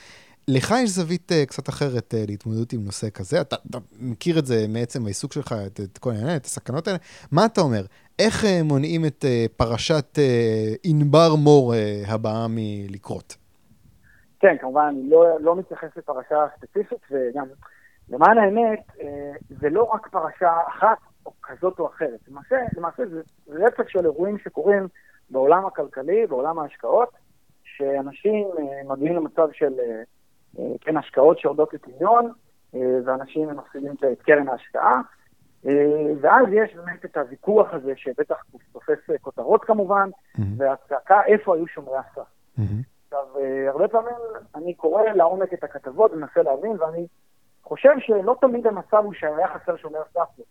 [0.49, 4.45] לך יש זווית uh, קצת אחרת uh, להתמודדות עם נושא כזה, אתה, אתה מכיר את
[4.45, 6.97] זה מעצם העיסוק שלך, את, את כל העניין, את הסכנות האלה.
[7.31, 7.81] מה אתה אומר?
[8.19, 13.35] איך uh, מונעים את uh, פרשת uh, ענבר מור uh, הבאה מלקרות?
[14.39, 17.45] כן, כמובן, אני לא, לא מתייחס לפרשה ספציפית, וגם
[18.09, 19.01] למען האמת, uh,
[19.61, 22.19] זה לא רק פרשה אחת או כזאת או אחרת.
[22.27, 24.87] למעשה, למעשה זה רצף של אירועים שקורים
[25.29, 27.09] בעולם הכלכלי, בעולם ההשקעות,
[27.63, 29.73] שאנשים uh, מגיעים למצב של...
[29.73, 30.16] Uh,
[30.81, 32.31] כן, השקעות שיורדות לטמיון,
[32.75, 35.01] אה, ואנשים מפסידים את קרן ההשקעה.
[35.65, 35.71] אה,
[36.21, 38.35] ואז יש באמת את הוויכוח הזה, שבטח
[38.71, 40.41] תופס כותרות כמובן, mm-hmm.
[40.57, 42.27] והצעקה איפה היו שומרי הסף.
[42.57, 42.61] Mm-hmm.
[43.05, 44.15] עכשיו, אה, הרבה פעמים
[44.55, 47.07] אני קורא לעומק את הכתבות ומנסה להבין, ואני
[47.63, 50.43] חושב שלא תמיד המצב הוא שהיה חסר שומר סף.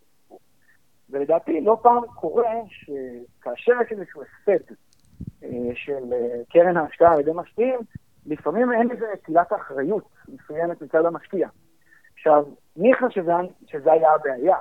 [1.11, 4.75] ולדעתי לא פעם קורה שכאשר יש איזשהו הפסד
[5.75, 6.13] של
[6.51, 7.81] קרן ההשקעה על ידי משקיעים,
[8.27, 11.49] לפעמים אין לזה נטילת אחריות מסוימת מצד המשקיע.
[12.15, 12.45] עכשיו,
[12.77, 13.33] ניחא שזה,
[13.67, 14.57] שזה היה הבעיה.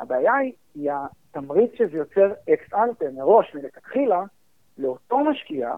[0.00, 4.22] הבעיה היא, היא התמריץ שזה יוצר אקס אנטה מראש, מלכתחילה,
[4.78, 5.74] לאותו משקיע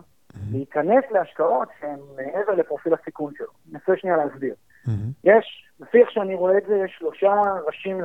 [0.53, 3.53] להיכנס להשקעות שהן מעבר לפרופיל הסיכון שלו.
[3.73, 4.55] ננסה שנייה להסביר.
[5.25, 7.33] יש, לפי איך שאני רואה את זה, יש שלושה
[7.67, 8.01] ראשים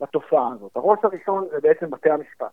[0.00, 0.76] לתופעה הזאת.
[0.76, 2.52] הראש הראשון זה בעצם בתי המשפט,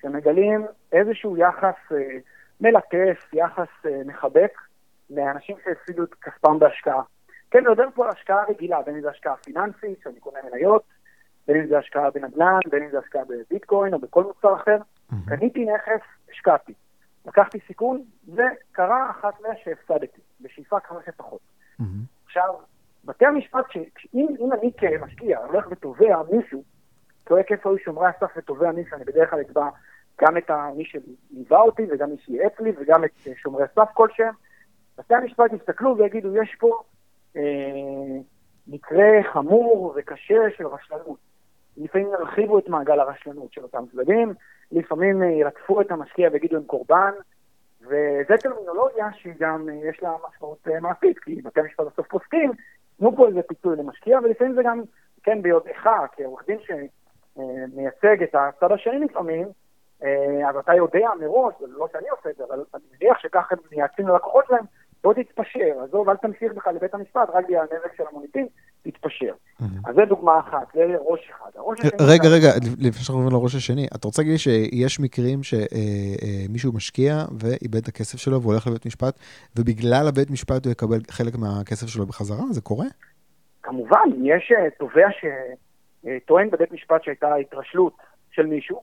[0.00, 2.18] שמגלים איזשהו יחס אה,
[2.60, 4.52] מלטף, יחס אה, מחבק,
[5.10, 7.02] לאנשים שהפסידו את כספם בהשקעה.
[7.50, 10.82] כן, נדבר פה על השקעה רגילה, בין אם זה השקעה פיננסית, שאני קונה מניות,
[11.46, 14.76] בין אם זה השקעה בנדל"ן, בין אם זה השקעה בביטקוין או בכל מוצר אחר.
[15.28, 16.74] קניתי נכס, השקעתי.
[17.26, 21.40] לקחתי סיכון, וקרה אחת מה שהפסדתי, בשאיפה כמה שפחות.
[22.26, 22.54] עכשיו,
[23.04, 23.64] בתי המשפט,
[24.14, 26.62] אם אני כמשקיע הולך ותובע מישהו,
[27.28, 29.68] צועק איפה היו שומרי הסף ותובע מישהו, אני בדרך כלל אתבע
[30.20, 34.34] גם את מי שליווה אותי וגם מי שייעץ לי וגם את שומרי הסף כלשהם,
[34.98, 36.82] בתי המשפט יסתכלו ויגידו, יש פה
[37.36, 37.42] אה,
[38.66, 41.30] מקרה חמור וקשה של רשלנות.
[41.76, 44.34] לפעמים ירחיבו את מעגל הרשלנות של אותם צדדים,
[44.72, 47.10] לפעמים אה, ילטפו את המשקיע ויגידו הם קורבן,
[47.80, 52.52] וזו טרמינולוגיה שגם אה, יש לה משמעות אה, מעשית, כי בתי המשפט בסוף פוסקים,
[52.98, 54.82] תנו פה איזה פיצוי למשקיע, ולפעמים זה גם,
[55.22, 59.48] כן, ביודעך, כעורך דין שמייצג את הצד השני לפעמים,
[60.48, 64.08] אז אתה יודע מראש, לא שאני עושה את זה, אבל אני מניח שככה הם מייעצים
[64.08, 64.64] ללקוחות שלהם,
[65.04, 68.46] בוא תתפשר, עזוב, אל תמשיך בכלל לבית המשפט, רק בגלל הנזק של המוניטין,
[68.82, 69.32] תתפשר.
[69.84, 71.50] אז זה דוגמה אחת, זה ראש אחד.
[72.00, 77.24] רגע, רגע, לפני שאנחנו עוברים לראש השני, אתה רוצה להגיד לי שיש מקרים שמישהו משקיע
[77.38, 79.18] ואיבד את הכסף שלו והולך לבית משפט,
[79.56, 82.44] ובגלל הבית משפט הוא יקבל חלק מהכסף שלו בחזרה?
[82.50, 82.86] זה קורה?
[83.62, 87.96] כמובן, יש אה, תובע שטוען בבית משפט שהייתה התרשלות
[88.30, 88.82] של מישהו,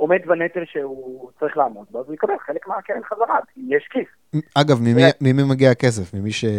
[0.00, 4.08] עומד בנטל שהוא צריך לעמוד בו, אז הוא יקבל חלק מהקרן חזרה, כי יש כיס.
[4.54, 6.14] אגב, ממי, ממי מגיע הכסף?
[6.14, 6.44] ממי ש...
[6.44, 6.50] אה,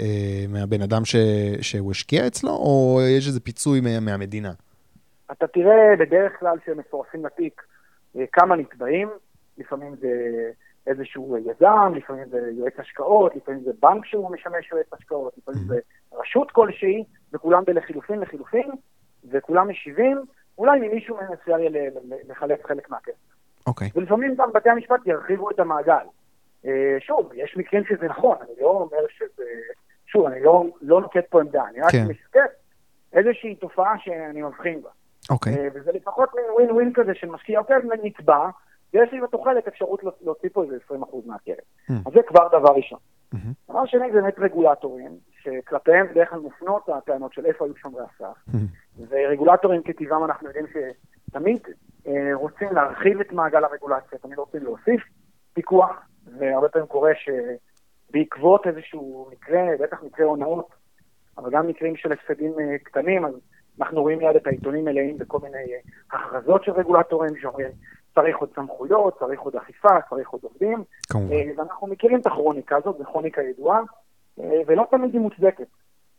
[0.00, 1.16] אה, מהבן אדם ש...
[1.60, 4.00] שהוא השקיע אצלו, או יש איזה פיצוי מה...
[4.00, 4.52] מהמדינה?
[5.32, 7.62] אתה תראה בדרך כלל שהם מפורסים לתיק
[8.16, 9.08] אה, כמה נתבעים,
[9.58, 10.10] לפעמים זה
[10.86, 15.78] איזשהו יזם, לפעמים זה יועץ השקעות, לפעמים זה בנק שהוא משמש יועץ השקעות, לפעמים זה
[16.12, 18.70] רשות כלשהי, וכולם בלחילופין לחילופין,
[19.30, 20.24] וכולם משיבים.
[20.58, 21.90] אולי ממישהו מהם אפשר יהיה
[22.28, 23.12] לחלק חלק מהכסף.
[23.66, 23.88] אוקיי.
[23.88, 23.90] Okay.
[23.94, 26.06] ולפעמים גם בתי המשפט ירחיבו את המעגל.
[26.66, 29.44] אה, שוב, יש מקרים שזה נכון, אני לא אומר שזה...
[30.06, 32.06] שוב, אני לא, לא נוקט פה עמדה, אני רק כן.
[32.08, 32.38] מסתכל
[33.12, 34.90] איזושהי תופעה שאני מבחין בה.
[35.30, 35.54] אוקיי.
[35.54, 35.58] Okay.
[35.58, 38.48] אה, וזה לפחות מין ווין ווין כזה של משקיע, אוקיי, נתבע,
[38.94, 40.94] ויש לי בתוחלת אפשרות להוציא פה איזה 20%
[41.26, 41.54] מהקרן.
[41.90, 41.92] Mm.
[42.06, 42.98] אז זה כבר דבר ראשון.
[43.34, 43.70] Mm-hmm.
[43.70, 48.36] דבר שני זה באמת רגולטורים, שכלפיהם בדרך כלל מופנות הטענות של איפה היו שומרי הסף.
[49.08, 51.60] ורגולטורים כטבעם אנחנו יודעים שתמיד
[52.06, 55.02] אה, רוצים להרחיב את מעגל הרגולציה, תמיד רוצים להוסיף
[55.52, 55.90] פיקוח,
[56.38, 60.68] והרבה פעמים קורה שבעקבות איזשהו מקרה, בטח מקרה הונאות,
[61.38, 63.34] אבל גם מקרים של הפסדים אה, קטנים, אז
[63.80, 65.78] אנחנו רואים ליד את העיתונים מלאים בכל מיני אה,
[66.18, 67.68] הכרזות של רגולטורים שאומרים
[68.14, 70.84] צריך עוד סמכויות, צריך עוד אכיפה, צריך עוד עובדים.
[71.12, 71.34] כמובן.
[71.56, 73.80] ואנחנו מכירים את הכרוניקה הזאת, זו כרוניקה ידועה,
[74.38, 75.66] ולא תמיד היא מוצדקת.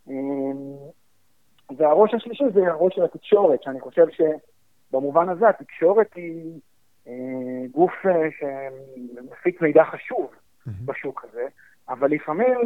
[0.10, 0.14] אה,
[1.78, 6.60] והראש השלישי זה הראש של התקשורת, שאני חושב שבמובן הזה התקשורת היא
[7.72, 7.92] גוף
[8.40, 10.36] שמפיק מידע חשוב
[10.86, 11.48] בשוק הזה,
[11.90, 12.58] אבל לפעמים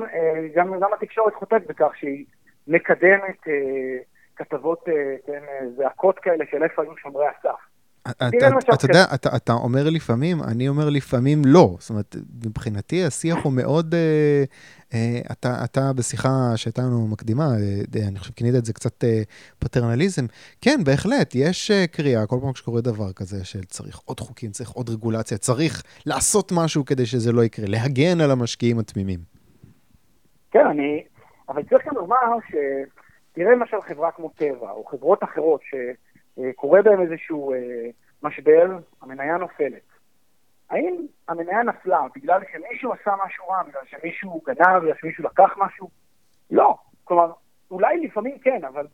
[0.56, 2.26] גם, גם התקשורת חוטאת בכך שהיא
[2.68, 3.40] מקדמת
[4.36, 4.86] כתבות,
[5.26, 5.44] כן,
[5.76, 7.71] זעקות כאלה של איפה היו שומרי הסף.
[8.08, 11.76] אתה יודע, אתה אומר לפעמים, אני אומר לפעמים לא.
[11.80, 13.96] זאת אומרת, מבחינתי השיח הוא מאוד...
[13.96, 14.44] אה,
[14.94, 15.20] אה,
[15.64, 19.04] אתה בשיחה שהייתה לנו מקדימה, אה, אני חושב כינית את זה קצת
[19.60, 20.26] פטרנליזם.
[20.62, 24.90] כן, בהחלט, יש קריאה כל פעם שקורה דבר כזה של צריך עוד חוקים, צריך עוד
[24.90, 29.20] רגולציה, צריך לעשות משהו כדי שזה לא יקרה, להגן על המשקיעים התמימים.
[30.52, 31.04] כן, אני...
[31.50, 32.56] אבל צריך גם לומר ש...
[33.34, 35.76] תראה למשל חברה כמו טבע, או חברות אחרות, ש...
[36.40, 37.58] אה, קורה בהם איזשהו אה,
[38.24, 39.82] משבר, המניה נופלת.
[40.70, 45.90] האם המניה נפלה בגלל שמישהו עשה משהו רע, בגלל שמישהו גנב, בגלל שמישהו לקח משהו?
[46.52, 46.76] לא.
[47.04, 47.32] כלומר,
[47.72, 48.88] אולי לפעמים כן, אבל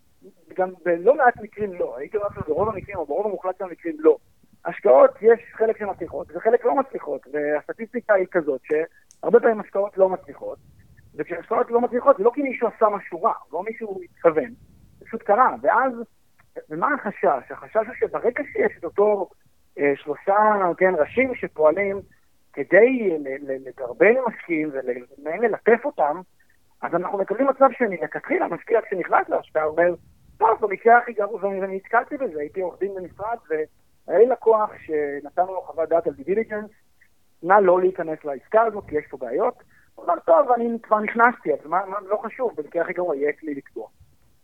[0.54, 1.98] גם בלא מעט מקרים לא.
[1.98, 4.18] הייתי אומר ברוב המקרים, או ברוב המוחלט של המקרים לא.
[4.66, 10.58] השקעות, יש חלק שמצליחות וחלק לא מצליחות, והסטטיסטיקה היא כזאת שהרבה פעמים השקעות לא מצליחות,
[11.16, 14.54] וכשהשקעות לא מצליחות זה לא כי מישהו עשה משהו רע, לא מישהו התכוון,
[15.06, 15.94] פשוט קרה, ואז
[16.70, 17.52] ומה החשש?
[17.52, 19.30] החשש הוא שברגע שיש את אותו
[19.80, 22.02] אה, שלושה, כן, ראשים שפועלים
[22.54, 23.18] כדי
[23.48, 24.72] לדרבן משקיעים
[25.18, 26.22] ומעין ללטף אותם,
[26.82, 29.94] אז אנחנו מקבלים מצב שמלכתחילה המשקיע כשנכנס להשקעה אומר,
[30.38, 33.38] טוב, במקרה הכי גרוע, ואני נתקלתי בזה, הייתי עורך דין במשרד,
[34.08, 36.70] היה לי לקוח שנתנו לו חוות דעת על דיביליג'נס,
[37.44, 39.64] נא לא להיכנס לעסקה הזאת, כי יש פה בעיות.
[39.96, 43.34] הוא אמר, טוב, אני כבר נכנסתי, אז מה, מה לא חשוב, במקרה הכי גרוע יהיה
[43.34, 43.88] כלי לקבוע.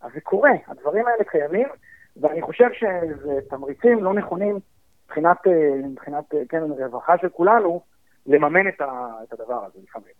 [0.01, 1.67] אז זה קורה, הדברים האלה קיימים,
[2.17, 4.59] ואני חושב שזה תמריצים לא נכונים
[5.05, 7.81] מבחינת, אה, מבחינת כן, רווחה של כולנו,
[8.25, 10.13] לממן את, ה, את הדבר הזה לפעמים.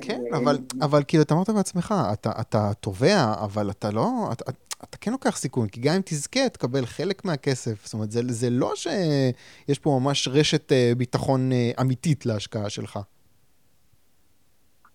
[0.00, 4.44] כן, אבל, אבל כאילו, אתה אמרת בעצמך, אתה, אתה תובע, אבל אתה לא, אתה,
[4.84, 7.84] אתה כן לוקח סיכון, כי גם אם תזכה, תקבל חלק מהכסף.
[7.84, 12.98] זאת אומרת, זה, זה לא שיש פה ממש רשת אה, ביטחון אה, אמיתית להשקעה שלך.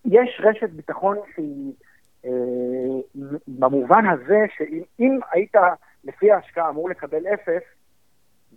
[0.04, 1.72] יש רשת ביטחון שהיא,
[2.24, 2.30] אה,
[3.48, 5.54] במובן הזה שאם היית
[6.04, 7.62] לפי ההשקעה אמור לקבל אפס,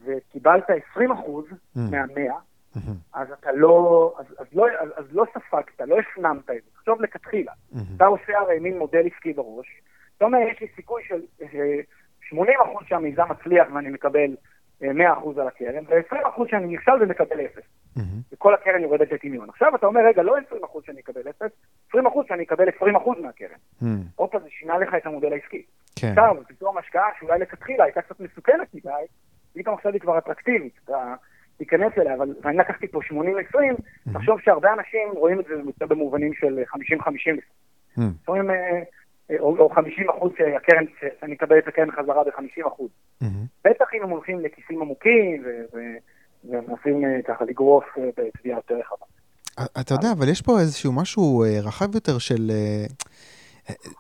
[0.05, 1.79] וקיבלת 20 אחוז mm.
[1.91, 2.35] מהמאה,
[2.75, 2.79] mm-hmm.
[3.13, 6.71] אז אתה לא, אז, אז, לא, אז, אז לא ספגת, לא הפנמת את זה.
[6.73, 7.51] תחשוב לכתחילה.
[7.51, 7.77] Mm-hmm.
[7.95, 9.67] אתה עושה הרי מין מודל עסקי בראש,
[10.17, 11.21] אתה אומר, יש לי סיכוי של
[12.21, 14.35] 80 אה, אחוז שהמיזם מצליח ואני מקבל
[14.81, 17.63] 100 אה, אחוז על הקרן, ו-20 אחוז שאני נכשל ומקבל אפס.
[17.97, 18.01] Mm-hmm.
[18.33, 19.49] וכל הקרן יורדת לטמיון.
[19.49, 21.51] עכשיו אתה אומר, רגע, לא 20 אחוז שאני אקבל אפס,
[21.89, 23.57] 20 אחוז שאני אקבל 20 אחוז מהקרן.
[24.15, 25.65] הופה, זה שינה לך את המודל העסקי.
[26.01, 26.07] כן.
[26.07, 28.89] עכשיו, פתאום השקעה שאולי לכתחילה הייתה קצת מסוכנת מדי,
[29.53, 31.13] פתאום עכשיו היא כבר אטרקטיבית, אתה
[31.57, 33.57] תיכנס אליה, אבל אני לקחתי פה 80-20,
[34.13, 36.63] תחשוב שהרבה אנשים רואים את זה יותר במובנים של
[37.97, 38.01] 50-50.
[38.23, 38.81] לפעמים, אה,
[39.39, 40.85] או, או 50 אחוז שהקרן,
[41.19, 42.89] שאני אקבל את הקרן חזרה ב-50 אחוז.
[43.65, 45.43] בטח אם הם הולכים לכיסים עמוקים
[46.43, 49.05] ומנסים אה, ככה לגרוף אה, בתביעה יותר רחבה.
[49.81, 52.51] אתה יודע, אבל יש פה איזשהו משהו רחב יותר של...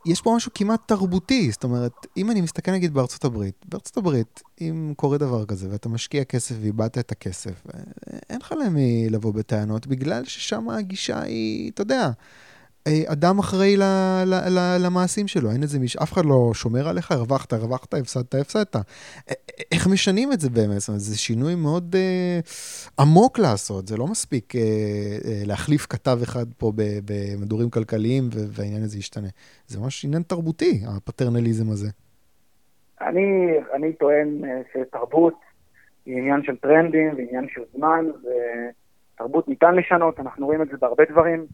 [0.05, 4.43] יש פה משהו כמעט תרבותי, זאת אומרת, אם אני מסתכל נגיד בארצות הברית, בארצות הברית,
[4.61, 7.63] אם קורה דבר כזה ואתה משקיע כסף ואיבדת את הכסף,
[8.29, 12.11] אין לך למי לבוא בטענות, בגלל ששם הגישה היא, אתה יודע, אה,
[13.05, 13.83] אדם אחראי ל,
[14.25, 18.35] ל, ל, למעשים שלו, אין איזה מישהו, אף אחד לא שומר עליך, הרווחת, הרווחת, הפסדת,
[18.35, 18.75] הפסדת.
[19.71, 20.79] איך משנים את זה באמת?
[20.79, 22.39] זאת אומרת, זה שינוי מאוד אה,
[22.99, 26.71] עמוק לעשות, זה לא מספיק אה, אה, להחליף כתב אחד פה
[27.05, 29.27] במדורים כלכליים והעניין הזה ישתנה.
[29.67, 31.87] זה ממש עניין תרבותי, הפטרנליזם הזה.
[33.01, 35.33] אני, אני טוען אה, שתרבות
[36.05, 38.05] היא עניין של טרנדים ועניין של זמן,
[39.15, 41.45] ותרבות ניתן לשנות, אנחנו רואים את זה בהרבה דברים.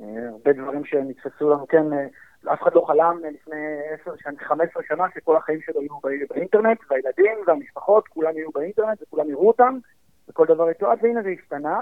[0.00, 2.06] אה, הרבה דברים שנתפסו לנו, כן, אה,
[2.52, 3.56] אף אחד לא חלם לפני
[4.02, 9.48] 10, 15 שנה שכל החיים שלו יהיו באינטרנט, והילדים והמשפחות, כולם יהיו באינטרנט וכולם יראו
[9.48, 9.78] אותם,
[10.28, 11.80] וכל דבר יתועד, והנה זה השתנה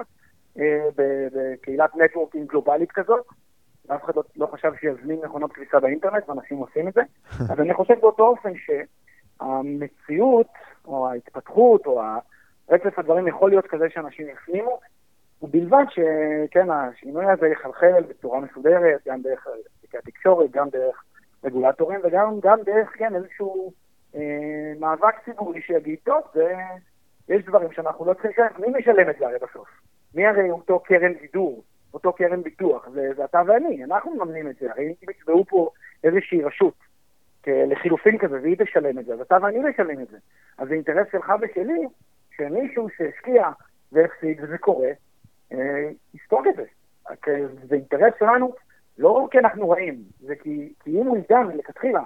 [0.58, 3.24] אה, בקהילת נטוורקינג גלובלית כזאת.
[3.88, 7.02] ואף אחד לא, לא חשב שיזמין מכונות כביסה באינטרנט, ואנשים עושים את זה.
[7.52, 8.52] אז אני חושב באותו אופן
[9.40, 10.48] שהמציאות,
[10.84, 12.00] או ההתפתחות, או
[12.70, 14.80] רצף הדברים יכול להיות כזה שאנשים יפנימו,
[15.44, 19.46] ובלבד שכן, השינוי הזה יחלחל בצורה מסודרת, גם דרך
[19.94, 21.04] התקשורת, גם דרך
[21.44, 23.72] רגולטורים, וגם גם דרך, כן, איזשהו
[24.14, 26.54] אה, מאבק ציבורי שיגיד, טוב, זה,
[27.28, 29.68] יש דברים שאנחנו לא צריכים לשלם, מי משלם את זה הרי בסוף?
[30.14, 31.62] מי הרי אותו קרן גידור,
[31.94, 32.88] אותו קרן ביטוח?
[32.88, 35.70] זה, זה אתה ואני, אנחנו מממנים את זה, הרי אם יצבעו פה
[36.04, 36.74] איזושהי רשות
[37.46, 40.18] לחילופין כזה, והיא תשלם את זה, אז אתה ואני נשלם את זה.
[40.58, 41.86] אז זה אינטרס שלך ושלי,
[42.36, 43.48] שמישהו שהשקיע
[43.92, 44.88] והפסיד, וזה קורה,
[46.14, 46.64] יספוג את זה.
[47.68, 48.54] זה אינטרס שלנו,
[48.98, 52.02] לא כי אנחנו רעים, זה כי, כי אם הוא ידע מלכתחילה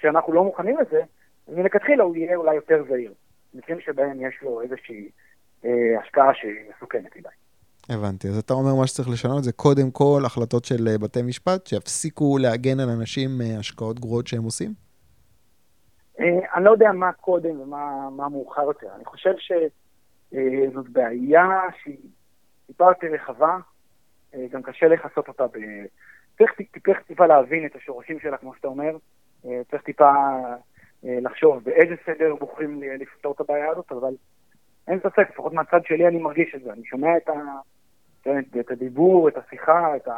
[0.00, 1.02] שאנחנו לא מוכנים לזה,
[1.48, 3.14] מלכתחילה הוא יהיה אולי יותר זהיר.
[3.54, 5.10] מקרים שבהם יש לו איזושהי
[5.64, 7.28] אה, השקעה שהיא מסוכנת מדי.
[7.88, 8.28] הבנתי.
[8.28, 12.38] אז אתה אומר מה שצריך לשנות זה קודם כל החלטות של אה, בתי משפט, שיפסיקו
[12.38, 14.72] להגן על אנשים מהשקעות אה, גרועות שהם עושים?
[16.18, 18.86] אני לא יודע מה קודם ומה מאוחר יותר.
[18.96, 19.52] אני חושב ש...
[19.52, 19.66] אה,
[20.74, 22.10] זאת בעיה שהיא
[22.66, 23.58] טיפה יותר רחבה,
[24.34, 25.58] אה, גם קשה לכסות אותה ב...
[26.38, 28.96] צריך טיפה, טיפה להבין את השורשים שלה, כמו שאתה אומר,
[29.46, 30.12] אה, צריך טיפה
[31.02, 34.14] לחשוב באיזה סדר בוחרים לפתור את הבעיה הזאת, אבל
[34.88, 37.32] אין ספק, לפחות מהצד שלי אני מרגיש את זה, אני שומע את, ה...
[38.60, 40.08] את הדיבור, את השיחה, את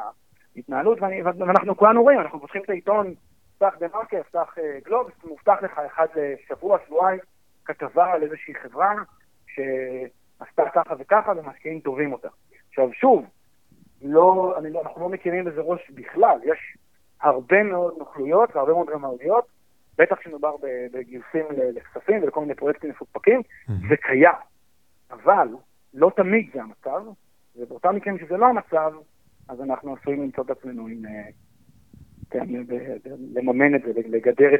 [0.57, 3.15] ההתנהלות, ואני, ואנחנו כולנו רואים, אנחנו פותחים את העיתון,
[3.59, 7.21] פתח דה מרקר, פתח גלובס, מובטח לך אחד לשבוע, שבועיים,
[7.65, 8.95] כתבה על איזושהי חברה,
[10.39, 12.29] שעשתה ככה וככה ומשקיעים טובים אותה.
[12.69, 13.25] עכשיו שוב,
[14.03, 16.77] לא, אני, לא, אנחנו לא מכירים בזה ראש בכלל, יש
[17.21, 19.45] הרבה מאוד נוכלויות והרבה מאוד רמאויות,
[19.99, 20.57] בטח כשמדובר
[20.93, 21.45] בגיוסים
[21.75, 23.43] לכספים ולכל מיני פרויקטים מפוקפקים.
[23.89, 24.33] זה קיים.
[25.11, 25.49] אבל
[25.95, 27.03] לא תמיד זה המצב,
[27.57, 28.93] ובאותם מקרים שזה לא המצב,
[29.49, 31.07] אז אנחנו עשויים למצוא את עצמנו עם...
[31.07, 31.31] אה,
[32.31, 32.47] כן,
[33.35, 34.55] לממן את זה, לגדר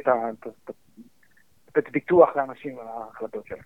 [1.77, 3.61] את הביטוח לאנשים על ההחלטות שלהם.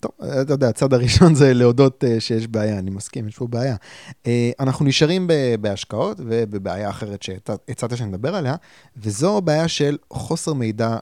[0.00, 3.76] טוב, אתה יודע, הצד הראשון זה להודות uh, שיש בעיה, אני מסכים, יש פה בעיה.
[4.10, 4.26] Uh,
[4.60, 5.26] אנחנו נשארים
[5.60, 8.54] בהשקעות ובבעיה אחרת שהצעת שנדבר עליה,
[8.96, 10.96] וזו בעיה של חוסר מידע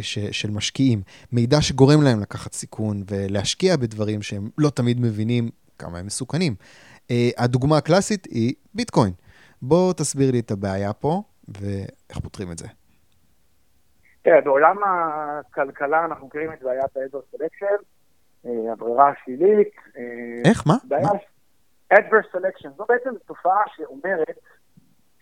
[0.00, 1.02] ש- של משקיעים.
[1.32, 6.54] מידע שגורם להם לקחת סיכון ולהשקיע בדברים שהם לא תמיד מבינים כמה הם מסוכנים.
[7.38, 9.12] הדוגמה הקלאסית היא ביטקוין.
[9.62, 12.66] בוא תסביר לי את הבעיה פה ואיך פותרים את זה.
[14.22, 17.82] תראה, בעולם הכלכלה אנחנו מכירים את בעיית האזור סלקשן.
[18.46, 19.74] אה, הברירה השלילית.
[19.96, 20.66] אה, איך?
[20.66, 20.74] מה?
[21.94, 24.38] adverse selection, זו בעצם תופעה שאומרת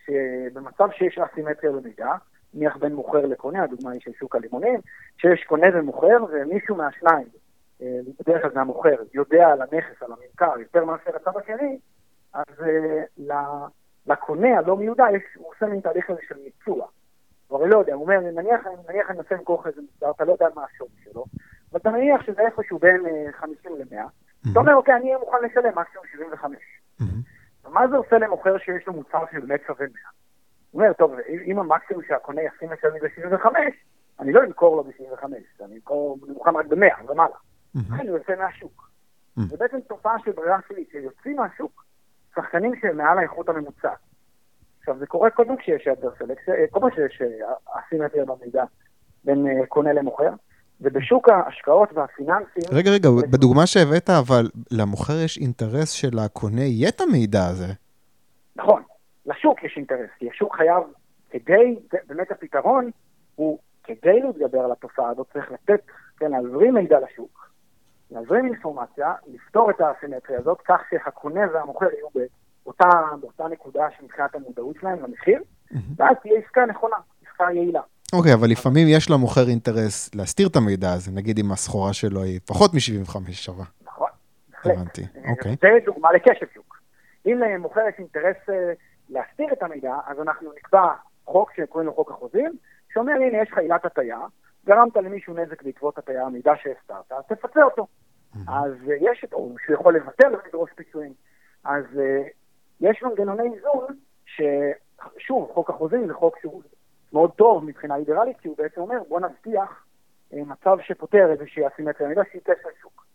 [0.05, 2.13] שבמצב שיש אסימטריה במידע,
[2.55, 4.81] נניח בין מוכר לקונה, הדוגמה היא של שוק הלימונים,
[5.19, 7.27] שיש קונה ומוכר ומישהו מהשניים,
[7.83, 11.79] אה, בדרך כלל זה המוכר, יודע על הנכס, על הממכר, יותר מאשר הצד השני,
[12.33, 12.65] אז
[14.07, 15.05] לקונה הלא מיודע,
[15.37, 16.87] הוא עושה מין תהליך הזה של מיצוע.
[17.49, 20.25] הוא הרי לא יודע, הוא אומר, נניח, נניח אני מנסה למכור לך איזה מוצר, אתה
[20.25, 21.25] לא יודע מה השווי שלו,
[21.73, 23.03] ואתה מניח שזה איפשהו בין
[23.33, 26.57] 50 אה, ל-100, אתה אומר, אוקיי, אני אהיה מוכן לשלם מקסימום 75.
[27.69, 30.03] מה זה עושה למוכר שיש לו מוצר שבאמת שווה 100?
[30.71, 31.15] הוא אומר, טוב,
[31.47, 33.47] אם המקסימום שהקונה ישים לשלם ב-75,
[34.21, 35.25] אני לא אמכור לו ב-75,
[35.65, 37.37] אני אמכור מוכן רק ב-100 ומעלה.
[37.93, 38.91] אני יוצא מהשוק.
[39.37, 41.85] זה בעצם תופעה של ברירה שלי, שיוצאים מהשוק
[42.35, 43.99] שחקנים שהם מעל האיכות הממוצעת.
[44.81, 47.23] עכשיו, זה קורה קודם כשיש אדר סלקציה, כל פעם שיש
[47.67, 48.65] אסימטריה במידע
[49.25, 50.31] בין אה, קונה למוכר.
[50.81, 52.63] ובשוק ההשקעות והפיננסים...
[52.73, 57.73] רגע, רגע, בדוגמה שהבאת, אבל למוכר יש אינטרס שלקונה יהיה את המידע הזה.
[58.57, 58.83] נכון,
[59.27, 60.83] לשוק יש אינטרס, כי השוק חייב,
[61.31, 61.77] כדי,
[62.07, 62.91] באמת הפתרון
[63.35, 65.81] הוא, כדי להתגבר על התופעה הזאת, צריך לתת,
[66.19, 67.51] כן, להזרים מידע לשוק,
[68.11, 72.09] להזרים אינפורמציה, לפתור את האסימטריה הזאת, כך שהקונה והמוכר יהיו
[72.65, 72.89] באותה,
[73.21, 75.43] באותה נקודה שמבחינת המודעות שלהם למחיר,
[75.97, 77.83] ואז תהיה עסקה נכונה, עסקה יעילה.
[78.13, 82.41] אוקיי, אבל לפעמים יש למוכר אינטרס להסתיר את המידע הזה, נגיד אם הסחורה שלו היא
[82.47, 83.65] פחות מ-75 שווה.
[83.83, 84.09] נכון,
[84.51, 84.73] בהחלט.
[84.77, 85.57] הבנתי, אוקיי.
[85.61, 86.81] זה דוגמה לכשל שוק.
[87.27, 88.73] אם למוכר יש אינטרס אה,
[89.09, 90.93] להסתיר את המידע, אז אנחנו נקבע
[91.27, 92.53] חוק שקוראים לו חוק החוזים,
[92.93, 94.19] שאומר, הנה, יש לך עילת הטיה,
[94.67, 97.87] גרמת למישהו נזק בעקבות הטיה, המידע שהסתרת, אז תפצה אותו.
[98.49, 101.13] אז אה, יש את, או שהוא יכול לוותר ולדרוש פיצויים.
[101.65, 102.23] אז אה,
[102.81, 103.97] יש מנגנוני איזון,
[104.27, 106.63] ששוב, חוק החוזים זה חוק שהוא
[107.13, 109.85] מאוד טוב מבחינה ליברלית, כי הוא בעצם אומר, בוא נבטיח
[110.33, 113.07] אה, מצב שפותר איזושהי אסימטריה מידע שהיא כשל שוק,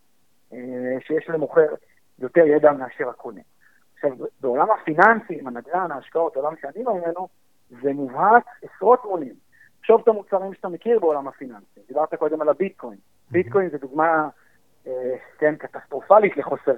[0.54, 0.58] אה,
[1.00, 1.74] שיש למוכר
[2.20, 3.42] יותר ידע מאשר הקונה.
[3.96, 7.28] עכשיו, בעולם הפיננסים, הנדל"ן, ההשקעות, העולם שאני בא ממנו,
[7.82, 9.34] זה מובהק עשרות מונים.
[9.80, 11.80] תחשוב את המוצרים שאתה מכיר בעולם הפיננסי.
[11.88, 12.98] דיברת קודם על הביטקוין.
[13.32, 14.30] ביטקוין זה דוגמה,
[14.88, 16.76] אה, כן, קטסטרופלית לחוסר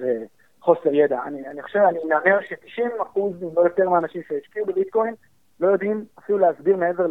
[0.65, 1.23] חוסר ידע.
[1.25, 5.15] אני, אני חושב, אני מהמר ש-90% אם לא יותר מהאנשים שהשקיעו בביטקוין,
[5.59, 7.05] לא יודעים אפילו להסביר מעבר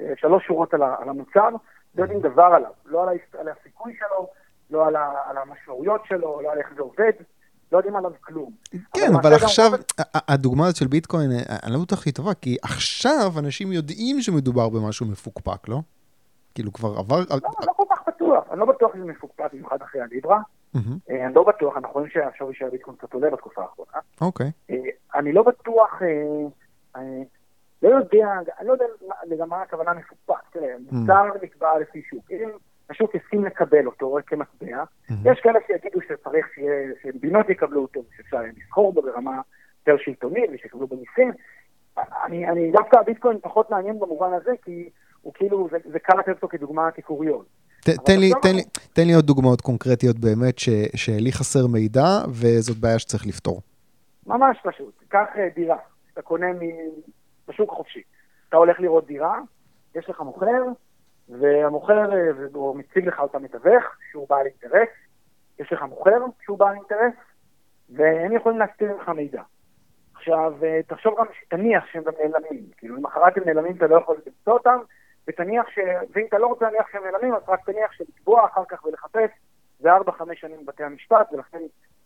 [0.00, 1.48] לשלוש שורות על המוצר,
[1.94, 4.28] לא יודעים דבר עליו, לא על הסיכוי שלו,
[4.70, 4.86] לא
[5.26, 7.12] על המשמעויות שלו, לא על איך זה עובד.
[7.72, 8.50] לא יודעים עליו כלום.
[8.70, 9.70] כן, אבל עכשיו,
[10.28, 11.30] הדוגמה הזאת של ביטקוין,
[11.62, 15.80] אני לא בטוח שהיא טובה, כי עכשיו אנשים יודעים שמדובר במשהו מפוקפק, לא?
[16.54, 17.16] כאילו כבר עבר...
[17.16, 20.40] לא, לא כל כך בטוח, אני לא בטוח שזה מפוקפק במיוחד אחרי הליברה.
[20.76, 23.98] אה, אני לא בטוח, אנחנו רואים שהשווי של הביטקוין קצת עולה בתקופה האחרונה.
[24.20, 24.50] אוקיי.
[24.70, 24.76] אה,
[25.14, 26.48] אני לא בטוח אה,
[27.82, 28.28] לא יודע,
[28.58, 28.72] אני לא
[29.30, 30.48] יודע מה הכוונה מפוקפק.
[30.52, 30.94] תראה, mm.
[30.94, 32.30] מוצר נקבע לפי שוק.
[32.30, 32.48] אם
[32.90, 35.14] השוק הסכים לקבל אותו כמטבע, mm-hmm.
[35.24, 36.46] יש כאלה שיגידו שצריך
[37.02, 39.40] שמדינות יקבלו אותו, שאפשר לזכור בו ברמה
[39.78, 41.32] יותר שלטונית ושיקבלו במיסים.
[42.24, 44.88] אני, אני דווקא הביטקוין פחות מעניין במובן הזה, כי
[45.22, 47.44] הוא כאילו, זה, זה קל לתת אותו כדוגמה כקוריון.
[47.80, 48.62] תן לי, תן, לי,
[48.92, 53.60] תן לי עוד דוגמאות קונקרטיות באמת, ש, שלי חסר מידע, וזאת בעיה שצריך לפתור.
[54.26, 54.94] ממש פשוט.
[55.08, 55.76] קח אה, דירה,
[56.18, 56.46] אתה קונה
[57.48, 58.02] בשוק החופשי.
[58.48, 59.40] אתה הולך לראות דירה,
[59.94, 60.62] יש לך מוכר,
[61.28, 64.88] והמוכר, אה, הוא מציג לך אותה מתווך, שהוא בעל אינטרס,
[65.58, 67.14] יש לך מוכר שהוא בעל אינטרס,
[67.90, 69.42] והם יכולים להסתיר ממך מידע.
[70.14, 73.96] עכשיו, אה, תחשוב גם, תניח שהם גם נעלמים, כאילו אם אחרת הם נעלמים אתה לא
[73.96, 74.78] יכול למצוא אותם,
[75.28, 75.78] ותניח ש...
[76.14, 79.30] ואם אתה לא רוצה להניח שהם נעלמים, אז רק תניח שלתבוע אחר כך ולחפש,
[79.78, 80.00] זה 4-5
[80.34, 81.58] שנים בבתי המשפט, ולכן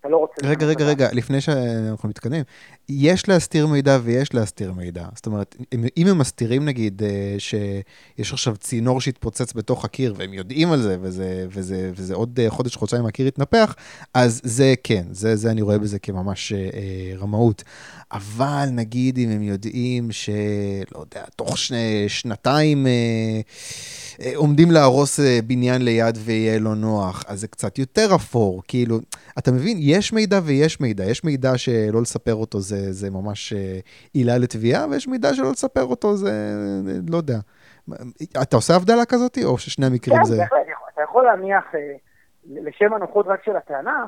[0.03, 0.47] אתה לא רוצה...
[0.49, 2.45] רגע, רגע, רגע, לפני שאנחנו מתקדמים,
[2.89, 5.07] יש להסתיר מידע ויש להסתיר מידע.
[5.15, 5.57] זאת אומרת,
[5.97, 10.97] אם הם מסתירים נגיד אה, שיש עכשיו צינור שהתפוצץ בתוך הקיר והם יודעים על זה,
[11.01, 13.75] וזה, וזה, וזה עוד אה, חודש, חודשיים הקיר יתנפח,
[14.15, 16.59] אז זה כן, זה, זה אני רואה בזה כממש אה,
[17.19, 17.63] רמאות.
[18.13, 22.87] אבל נגיד אם הם יודעים שלא יודע, תוך שני, שנתיים...
[22.87, 23.41] אה,
[24.21, 29.01] אה, עומדים להרוס אה, בניין ליד ויהיה לא נוח, אז זה קצת יותר אפור, כאילו,
[29.39, 33.79] אתה מבין, יש מידע ויש מידע, יש מידע שלא לספר אותו זה, זה ממש אה,
[34.13, 36.31] עילה לתביעה, ויש מידע שלא לספר אותו זה,
[37.11, 37.39] לא יודע.
[38.43, 40.37] אתה עושה הבדלה כזאת, או ששני המקרים כן, זה...
[40.37, 41.65] כן, בהחלט, אתה יכול להניח
[42.51, 44.07] לשם הנוחות רק של הטענה,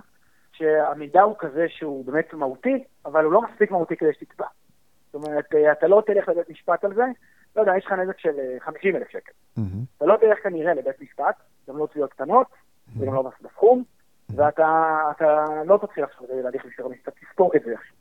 [0.52, 4.46] שהמידע הוא כזה שהוא באמת מהותי, אבל הוא לא מספיק מהותי כדי שתתבע.
[5.12, 7.04] זאת אומרת, אה, אתה לא תלך לבית משפט על זה,
[7.56, 9.32] לא יודע, יש לך נזק של 50 אלף שקל.
[9.58, 9.60] Mm-hmm.
[9.96, 11.36] אתה לא תלך כנראה לבית משפט,
[11.68, 13.02] גם לא תביעות קטנות, mm-hmm.
[13.02, 13.84] וגם לא בסכום.
[14.36, 17.96] ואתה לא תתחיל עכשיו להליך משטרני, אתה תספוג את זה עכשיו.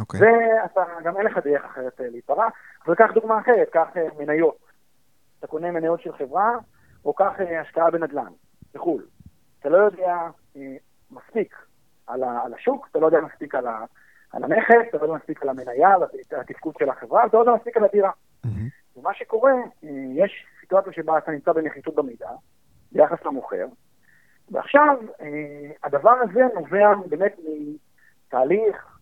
[0.00, 0.16] Okay.
[0.20, 2.48] ואתה, גם אין לך דרך אחרת להיפרע.
[2.86, 4.58] אבל קח דוגמה אחרת, קח מניות.
[5.38, 6.56] אתה קונה מניות של חברה,
[7.04, 8.32] או קח השקעה בנדל"ן,
[8.74, 9.06] בחו"ל.
[9.60, 10.16] אתה לא יודע
[10.56, 10.76] אה,
[11.10, 11.56] מספיק
[12.06, 13.84] על, ה, על השוק, אתה לא יודע מספיק על, ה,
[14.32, 16.02] על הנכס, אתה לא יודע מספיק על המניה, על
[16.40, 18.10] התפקוד של החברה, אתה לא יודע מספיק על הדירה.
[18.10, 18.96] Mm-hmm.
[18.96, 19.52] ומה שקורה,
[19.84, 22.28] אה, יש סיטואציה שבה אתה נמצא בנחיתות במידע,
[22.92, 23.66] ביחס למוכר,
[24.50, 27.36] ועכשיו אה, הדבר הזה נובע באמת
[28.26, 28.98] מתהליך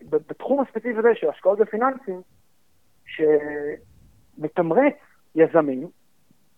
[0.00, 2.22] בתחום הספציפי הזה של השקעות בפיננסים,
[3.06, 4.94] שמתמרץ
[5.34, 5.88] יזמים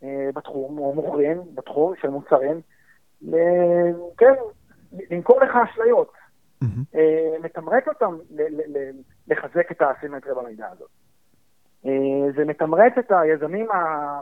[0.03, 2.61] אה, בתחום, או מוכרים בתחום של מוצרים,
[4.19, 4.35] כן,
[5.11, 6.13] למכור לך אשליות.
[6.65, 6.99] Mm-hmm.
[7.43, 8.19] מתמרץ אותם
[9.29, 10.91] לחזק את האסימטריה במידע הזאת.
[11.87, 14.21] אה, זה מתמרץ את היזמים ה...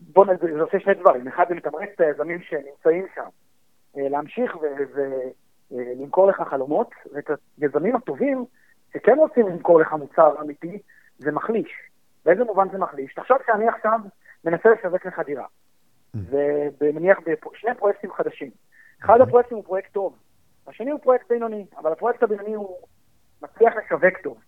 [0.00, 0.26] בואו
[0.56, 1.28] נעשה שני דברים.
[1.28, 3.28] אחד, זה מתמרץ את היזמים שנמצאים שם
[3.94, 4.56] להמשיך
[5.70, 7.30] ולמכור לך חלומות, ואת
[7.60, 8.44] היזמים הטובים
[8.92, 10.78] שכן רוצים למכור לך מוצר אמיתי,
[11.18, 11.72] זה מחליש.
[12.24, 13.14] באיזה מובן זה מחליש?
[13.14, 14.00] תחשוב שאני עכשיו
[14.44, 15.46] מנסה לשווק לך דירה.
[16.80, 18.50] ומניח בשני פרויקטים חדשים.
[19.04, 20.16] אחד הפרויקטים הוא פרויקט טוב,
[20.66, 22.76] השני הוא פרויקט בינוני, אבל הפרויקט הבינוני הוא
[23.42, 24.38] מצליח לשווק טוב.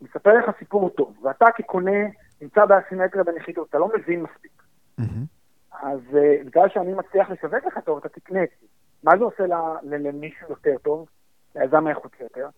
[0.00, 2.00] מספר לך סיפור טוב, ואתה כקונה
[2.40, 4.62] נמצא באסימטריה בנחיתות, אתה לא מבין מספיק.
[5.82, 8.66] אז uh, בגלל שאני מצליח לשווק לך טוב, אתה תקנה את זה.
[9.02, 9.44] מה זה עושה
[9.82, 11.08] למישהו יותר טוב,
[11.54, 12.48] ליזם האיכותי יותר?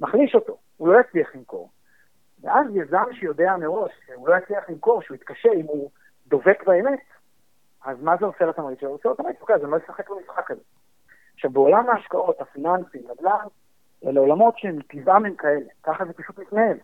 [0.00, 1.70] מחליש אותו, הוא לא יצליח למכור.
[2.40, 5.90] ואז יזם שיודע מראש שהוא לא יצליח למכור, שהוא יתקשה אם הוא
[6.26, 7.00] דובק באמת,
[7.84, 8.90] אז מה זה עושה לתמריץ שלו?
[8.90, 10.60] עושה לתמריץ, אוקיי, אז אני לא אשחק במשחק הזה.
[11.34, 13.46] עכשיו, בעולם ההשקעות, הפיננסים, נדל"ן,
[14.06, 16.76] אלה עולמות שהם מטבעם הם כאלה, ככה זה פשוט מתנהל.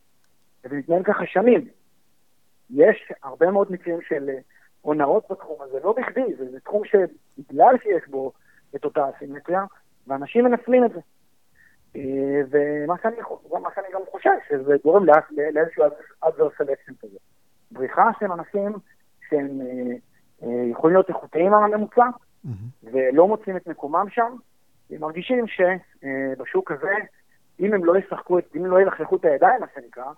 [0.65, 1.69] וזה מתנהל ככה שנים.
[2.71, 4.39] יש הרבה מאוד מקרים של אה,
[4.81, 8.33] הונאות בתחום הזה, לא בכדי, זה, זה תחום שבגלל שיש בו
[8.77, 9.65] את אותה אסימטריה,
[10.07, 11.01] ואנשים מנצלים את זה.
[11.97, 13.17] אה, ומה שאני,
[13.75, 15.05] שאני גם חושב, שזה גורם
[15.55, 15.85] לאיזשהו
[16.25, 17.19] adverse selection כזה.
[17.71, 18.73] בריחה של אנשים
[19.29, 19.97] שהם אה,
[20.43, 22.49] אה, יכולים להיות איכותיים על הממוצע, mm-hmm.
[22.93, 24.37] ולא מוצאים את מקומם שם,
[24.91, 26.95] הם מרגישים שבשוק הזה,
[27.61, 30.12] אם הם לא ישחקו, אם הם לא ילכלכו את הידיים, מה שנקרא,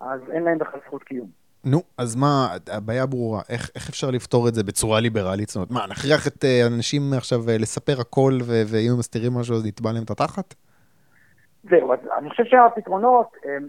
[0.00, 1.43] אז אין להם בכלל זכות קיום.
[1.66, 5.48] נו, אז מה, הבעיה ברורה, איך, איך אפשר לפתור את זה בצורה ליברלית?
[5.48, 9.92] זאת אומרת, מה, נכריח את האנשים עכשיו לספר הכל, ואם הם מסתירים משהו אז נתבע
[9.92, 10.54] להם את התחת?
[11.70, 13.68] זהו, אז אני חושב שהפתרונות הם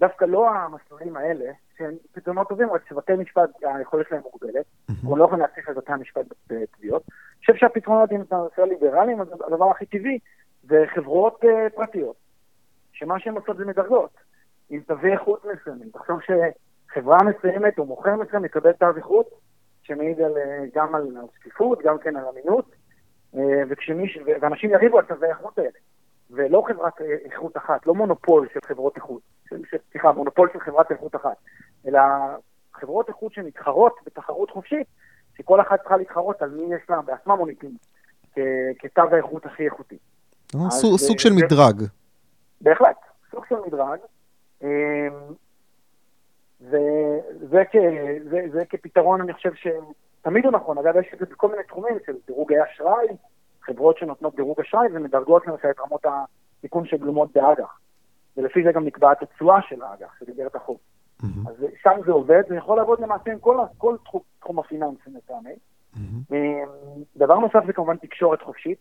[0.00, 5.24] דווקא לא המסלולים האלה, שהם פתרונות טובים, רק שבתי משפט, היכולת שלהם מוגבלת, אנחנו לא
[5.24, 7.02] יכולים להצליח לבתי המשפט בתביעות.
[7.08, 10.18] אני חושב שהפתרונות, אם אתה נושא ליברליים, הדבר הכי טבעי
[10.62, 12.16] זה חברות uh, פרטיות,
[12.92, 14.10] שמה שהן עושות זה מדרגות,
[14.70, 15.90] עם תווי איכות מסוימים.
[15.90, 16.20] תחשוב
[16.90, 19.26] שחברה מסוימת או מוכר מסוים יקבל תו איכות,
[19.82, 22.74] שמעיד על, אה, גם על שקיפות, גם כן על אמינות,
[23.68, 25.70] וכשמיש, ואנשים יריבו על תווי האיכות האלה.
[26.30, 29.22] ולא חברת איכות אחת, לא מונופול של חברות איכות,
[29.90, 31.36] סליחה, מונופול של חברת איכות אחת,
[31.86, 32.00] אלא
[32.74, 34.86] חברות איכות שמתחרות בתחרות חופשית,
[35.36, 37.76] שכל אחת צריכה להתחרות על מי יש לה בעצמה מוניטין
[38.78, 39.98] כתו האיכות הכי איכותי.
[40.54, 41.82] אה, סוג של מדרג.
[42.60, 42.96] בהחלט,
[43.30, 43.98] סוג של מדרג.
[46.62, 46.68] אמ,
[48.30, 50.78] וזה כפתרון, אני חושב שתמיד הוא נכון.
[50.78, 53.06] אגב, יש את זה בכל מיני תחומים של דירוגי אשראי,
[53.62, 56.06] חברות שנותנות דירוג אשראי ומדרגות למשל את רמות
[56.58, 57.78] הסיכון שגלומות באג"ח.
[58.36, 60.78] ולפי זה גם נקבעת התשואה של האג"ח, של איגרת החוב.
[61.22, 61.48] Mm-hmm.
[61.48, 65.54] אז שם זה עובד, זה יכול לעבוד למעשה עם כל, כל תחום, תחום הפיננסים לטעמי.
[65.94, 66.34] Mm-hmm.
[67.16, 68.78] דבר נוסף זה כמובן תקשורת חופשית.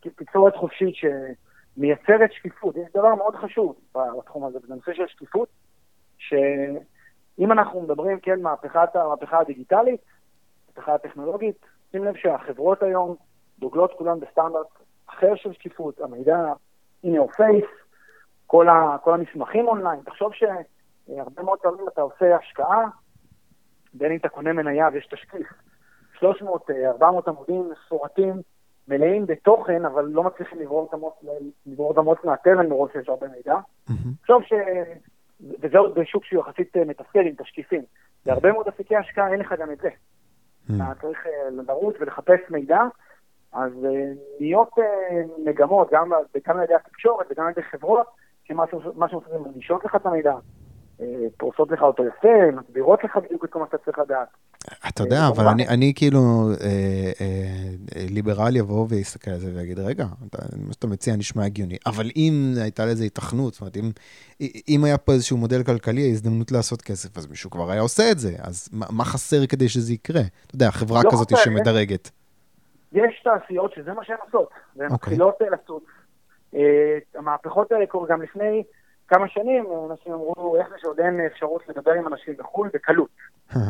[0.00, 2.76] תקשורת חופשית שמייצרת שקיפות.
[2.76, 5.48] יש דבר מאוד חשוב בתחום הזה, זה נושא של שקיפות,
[7.36, 10.00] שאם אנחנו מדברים, כן, מהפכת, המהפכה הדיגיטלית,
[10.68, 11.56] מהפכה הטכנולוגית,
[11.92, 13.16] שים לב שהחברות היום
[13.58, 14.66] דוגלות כולן בסטנדרט
[15.06, 16.52] אחר של שקיפות, המידע
[17.06, 17.86] in your face,
[18.46, 20.00] כל, ה, כל המסמכים אונליין.
[20.00, 22.88] תחשוב שהרבה מאוד פעמים אתה עושה השקעה,
[23.94, 25.46] בין אם אתה קונה מניה ויש תשקיף,
[26.18, 26.24] 300-400
[27.26, 28.34] עמודים מפורטים,
[28.88, 30.58] מלאים בתוכן, אבל לא מצליחים
[31.66, 33.56] לברור את המוץ מהטרן מרוב שיש הרבה מידע.
[34.20, 34.52] תחשוב ש...
[35.40, 37.82] וזה עוד בשוק שהוא יחסית מתפקד עם תשקיפים.
[38.26, 39.88] בהרבה מאוד אפיקי השקעה אין לך גם את זה.
[40.66, 42.82] אתה צריך אה, לרוץ ולחפש מידע,
[43.52, 48.06] אז אה, נהיות אה, מגמות, גם, על ידי התקשורת וגם על ידי חברות,
[48.44, 48.66] שמה
[49.08, 50.34] שעושים זה מגישות לך את המידע,
[51.36, 54.28] פורסות לך אותו יפה, מסבירות לך בדיוק את כל מה שאתה צריך לדעת.
[54.88, 55.48] אתה יודע, אה, אבל.
[55.48, 56.18] אני, אני כאילו
[56.60, 61.76] אה, אה, ליברל יבוא ויסתכל על זה ויגיד, רגע, אתה, מה שאתה מציע נשמע הגיוני,
[61.86, 62.32] אבל אם
[62.62, 63.90] הייתה לזה התכנות, זאת אומרת, אם,
[64.68, 68.18] אם היה פה איזשהו מודל כלכלי, הזדמנות לעשות כסף, אז מישהו כבר היה עושה את
[68.18, 70.22] זה, אז מה, מה חסר כדי שזה יקרה?
[70.46, 72.10] אתה יודע, חברה לא כזאת חסר, שמדרגת.
[72.92, 74.94] יש תעשיות שזה מה שהן עושות, והן אוקיי.
[74.94, 75.46] מתחילות אה.
[76.54, 78.62] אה, המהפכות האלה קורו גם לפני
[79.08, 83.10] כמה שנים, אנשים אמרו, איך זה שעוד אין אפשרות לדבר עם אנשים בחו"ל בקלות,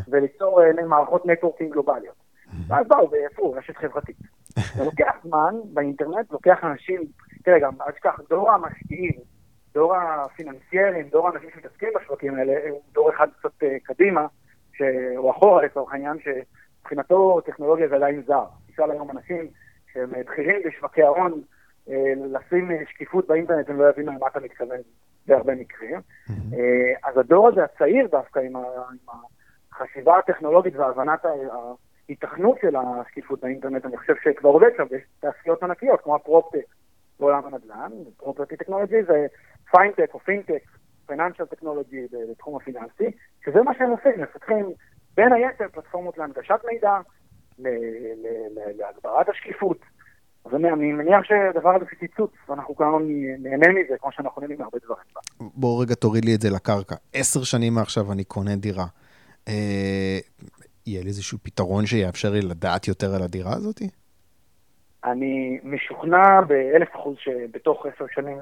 [0.08, 2.26] וליצור אה, מערכות נטוורקינג גלובליות.
[2.68, 4.16] ואז באו ויצרו רשת חברתית.
[4.74, 7.00] זה לוקח זמן באינטרנט, לוקח אנשים,
[7.44, 9.12] תראה גם, אל תשכח, דור המשקיעים,
[9.74, 14.26] דור הפיננסיירים, דור האנשים שמתעסקים בשווקים האלה, הוא דור אחד קצת אה, קדימה,
[14.72, 14.82] ש...
[15.16, 18.44] או אחורה לצורך העניין, שמבחינתו טכנולוגיה זה עדיין זר.
[18.72, 19.46] תשאל היום אנשים
[19.92, 21.38] שהם אה, בכירים בשווקי ההון, אה,
[22.32, 24.78] לשים אה, שקיפות באינטרנט, הם לא יבינו למה אתה מתכוון
[25.26, 26.00] בהרבה מקרים.
[26.30, 28.52] אה, אז הדור הזה הצעיר דווקא, עם,
[29.72, 36.00] החשיבה הטכנולוגית והבנת ההיתכנות של השקיפות באינטרנט, אני חושב שכבר עובד שם, ויש תעשיות ענקיות,
[36.00, 36.74] כמו הפרופטק
[37.20, 39.26] בעולם הנדל"ן, property technology זה
[39.70, 40.62] פיינטק או fintech,
[41.06, 43.10] financial technology בתחום הפיננסי,
[43.44, 44.66] שזה מה שהם עושים, מפתחים
[45.14, 46.98] בין היתר פלטפורמות להנגשת מידע,
[48.76, 49.78] להגברת השקיפות.
[50.72, 52.98] אני מניח שהדבר הזה פיציצוץ, ואנחנו כולנו
[53.38, 55.04] נהנה מזה, כמו שאנחנו נהנים מהרבה דברים.
[55.40, 56.94] בוא רגע תוריד לי את זה לקרקע.
[57.14, 58.86] עשר שנים מעכשיו אני קונה דירה.
[59.48, 60.18] אה,
[60.86, 63.82] יהיה לי איזשהו פתרון שיאפשר לי לדעת יותר על הדירה הזאת?
[65.04, 68.38] אני משוכנע באלף אחוז שבתוך עשר שנים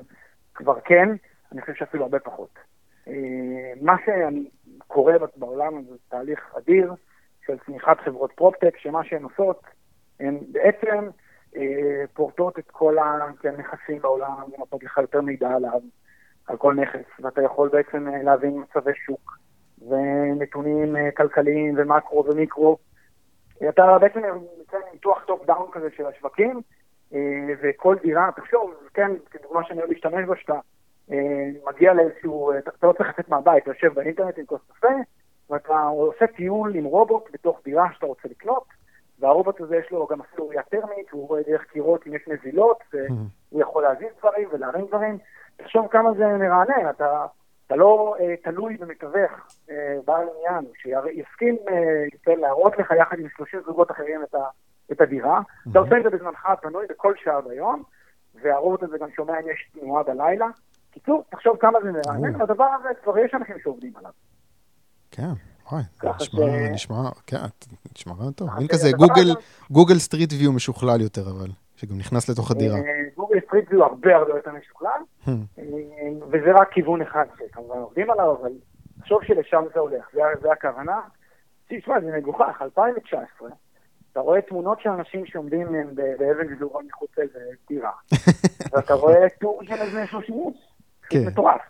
[0.55, 1.09] כבר כן,
[1.53, 2.59] אני חושב שאפילו הרבה פחות.
[3.09, 3.13] אה,
[3.81, 6.95] מה שקורה בעולם זה תהליך אדיר
[7.47, 9.63] של צמיחת חברות פרופטק, שמה שהן עושות,
[10.21, 11.09] הן בעצם
[12.15, 12.97] פורטות את כל
[13.45, 15.81] הנכסים בעולם, ונותנות לך יותר מידע עליו,
[16.47, 19.39] על כל נכס, ואתה יכול בעצם אה, להבין מצבי שוק,
[19.89, 22.79] ונתונים אה, כלכליים, ומקרו ומיקרו.
[23.69, 24.21] אתה בעצם
[24.59, 26.61] נותן ניתוח top down כזה של השווקים,
[27.15, 30.59] אה, וכל דירה, תחשוב, כן, כדוגמה שאני אוהב להשתמש בה, שאתה
[31.13, 34.89] אה, מגיע לאיזשהו, אה, אתה לא צריך לצאת מהבית, אתה יושב באינטרנט עם כוס קפה,
[35.51, 38.65] ואתה עושה טיול עם רובוט בתוך דירה שאתה רוצה לקנות,
[39.19, 42.79] והרובוט הזה יש לו גם אפילו ראייה טרמית, הוא רואה דרך קירות אם יש נזילות,
[42.93, 45.19] והוא יכול להזיז דברים ולהרים דברים.
[45.57, 47.27] תחשוב כמה זה מרענן, אתה,
[47.67, 49.31] אתה לא אה, תלוי במתווך
[49.71, 54.43] אה, בעל עניין, שיסכים אה, כן, להראות לך יחד עם 30 זוגות אחרים את, ה,
[54.93, 55.41] את הדירה.
[55.71, 57.83] אתה עושה את זה בזמנך הפנוי בכל שעה ביום,
[58.43, 60.47] והרובוט הזה גם שומע אם יש תנועה בלילה.
[60.91, 64.11] קיצור, תחשוב כמה זה מרענן, והדבר הזה כבר יש אנשים שעובדים עליו.
[65.11, 65.33] כן,
[65.73, 66.35] וואי, נשמע, ש-
[66.73, 66.97] נשמע,
[67.27, 67.37] כן,
[67.97, 68.49] נשמע טוב.
[68.59, 69.35] מין ש- כזה הדבר גוגל,
[69.71, 72.77] Google Street View משוכלל יותר, אבל, שגם נכנס לתוך הדירה.
[72.77, 72.83] אה,
[73.17, 75.31] Google Street View הרבה הרבה יותר משוכלל, Hmm.
[75.59, 75.65] אה,
[76.29, 78.51] וזה רק כיוון אחד שכמובן עובדים עליו, אבל
[79.01, 81.01] תחשוב שלשם זה הולך, זה, זה הכוונה.
[81.69, 83.49] תשמע, זה מגוחך, 2019,
[84.13, 85.81] אתה רואה תמונות של אנשים שעומדים אה,
[86.19, 87.11] באבן גזורה מחוץ
[87.67, 87.91] טירה,
[88.73, 90.69] ואתה רואה טור של איזה 30 איש,
[91.09, 91.27] כן.
[91.27, 91.61] מטורף.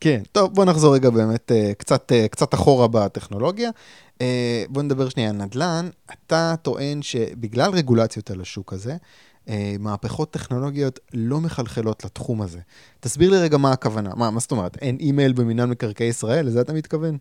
[0.00, 3.70] כן, טוב, בוא נחזור רגע באמת אה, קצת, אה, קצת אחורה בטכנולוגיה.
[4.20, 5.86] אה, בוא נדבר שנייה על נדל"ן.
[6.12, 8.92] אתה טוען שבגלל רגולציות על השוק הזה,
[9.80, 12.58] מהפכות טכנולוגיות לא מחלחלות לתחום הזה.
[13.00, 14.10] תסביר לי רגע מה הכוונה.
[14.16, 14.76] מה, מה זאת אומרת?
[14.82, 16.46] אין אימייל במינהל מקרקעי ישראל?
[16.46, 17.16] לזה אתה מתכוון?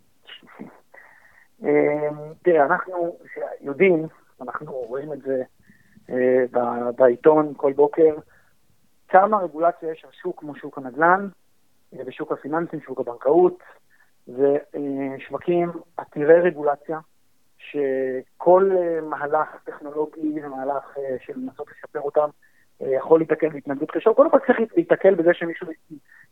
[1.63, 2.09] אה,
[2.43, 3.17] תראה, אנחנו
[3.61, 4.07] יודעים,
[4.41, 5.43] אנחנו רואים את זה
[6.97, 8.15] בעיתון כל בוקר,
[9.07, 11.27] כמה רגולציה יש על שוק כמו שוק הנדל"ן,
[12.05, 13.59] ושוק הפיננסים, שוק הבנקאות,
[14.27, 16.99] זה אה, שווקים עתירי רגולציה,
[17.57, 22.29] שכל אה, מהלך טכנולוגי ומהלך אה, של לנסות לשפר אותם
[22.79, 24.13] יכול להתקל בהתנגדות קשה.
[24.13, 25.67] קודם כל צריך להתקל בזה שמישהו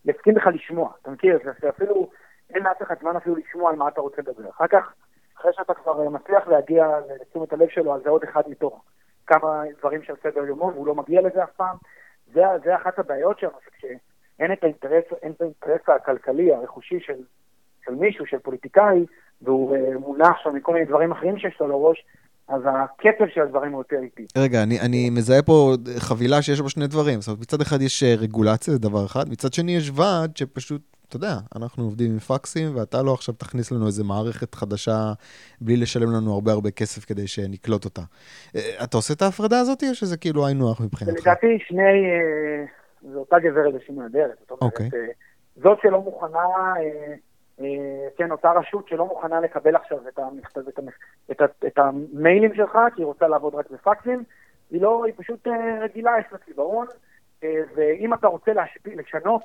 [0.06, 1.40] יסכים לך לשמוע, אתה מכיר?
[1.44, 2.10] זה שאפילו
[2.50, 4.50] אין לאף אחד זמן אפילו לשמוע על מה אתה רוצה לדבר.
[4.50, 4.94] אחר כך,
[5.38, 6.88] אחרי שאתה כבר מצליח להגיע
[7.22, 8.84] לתשומת הלב שלו, אז זה עוד אחד מתוך
[9.28, 11.76] כמה דברים שעל סדר יומו, והוא לא מגיע לזה אף פעם.
[12.34, 13.58] זה, זה אחת הבעיות שלנו,
[14.34, 17.14] שכשאין את האינטרס, אין את האינטרס הכלכלי, הרכושי של,
[17.86, 19.06] של מישהו, של פוליטיקאי,
[19.42, 22.06] והוא אה, מונח שם מכל מיני דברים אחרים שיש לו לראש,
[22.48, 24.26] אז הקצב של הדברים הוא יותר איטי.
[24.38, 27.22] רגע, אני, אני מזהה פה חבילה שיש בה שני דברים.
[27.22, 30.82] זאת אומרת, מצד אחד יש אה, רגולציה, זה דבר אחד, מצד שני יש ועד שפשוט,
[31.08, 35.14] אתה יודע, אנחנו עובדים עם פקסים, ואתה לא עכשיו תכניס לנו איזה מערכת חדשה
[35.62, 38.02] בלי לשלם לנו הרבה הרבה כסף כדי שנקלוט אותה.
[38.56, 41.22] אה, אתה עושה את ההפרדה הזאת, או שזה כאילו היינו הך מבחינתך?
[41.22, 42.66] לדעתי שני, אה,
[43.12, 44.52] זו אותה גברת בשינוי אדרת.
[44.52, 44.90] אוקיי.
[44.94, 45.08] אה,
[45.56, 47.14] זאת שלא מוכנה, אה,
[47.60, 50.80] אה, כן, אותה רשות שלא מוכנה לקבל עכשיו את, המכתב, את.
[51.32, 51.42] את.
[51.68, 54.24] את המיילים שלך, כי היא רוצה לעבוד רק בפקסים,
[54.72, 56.38] היא לא, היא פשוט אה, רגילה, יש לה
[57.44, 59.44] אה, ואם אתה רוצה להשפיע, לשנות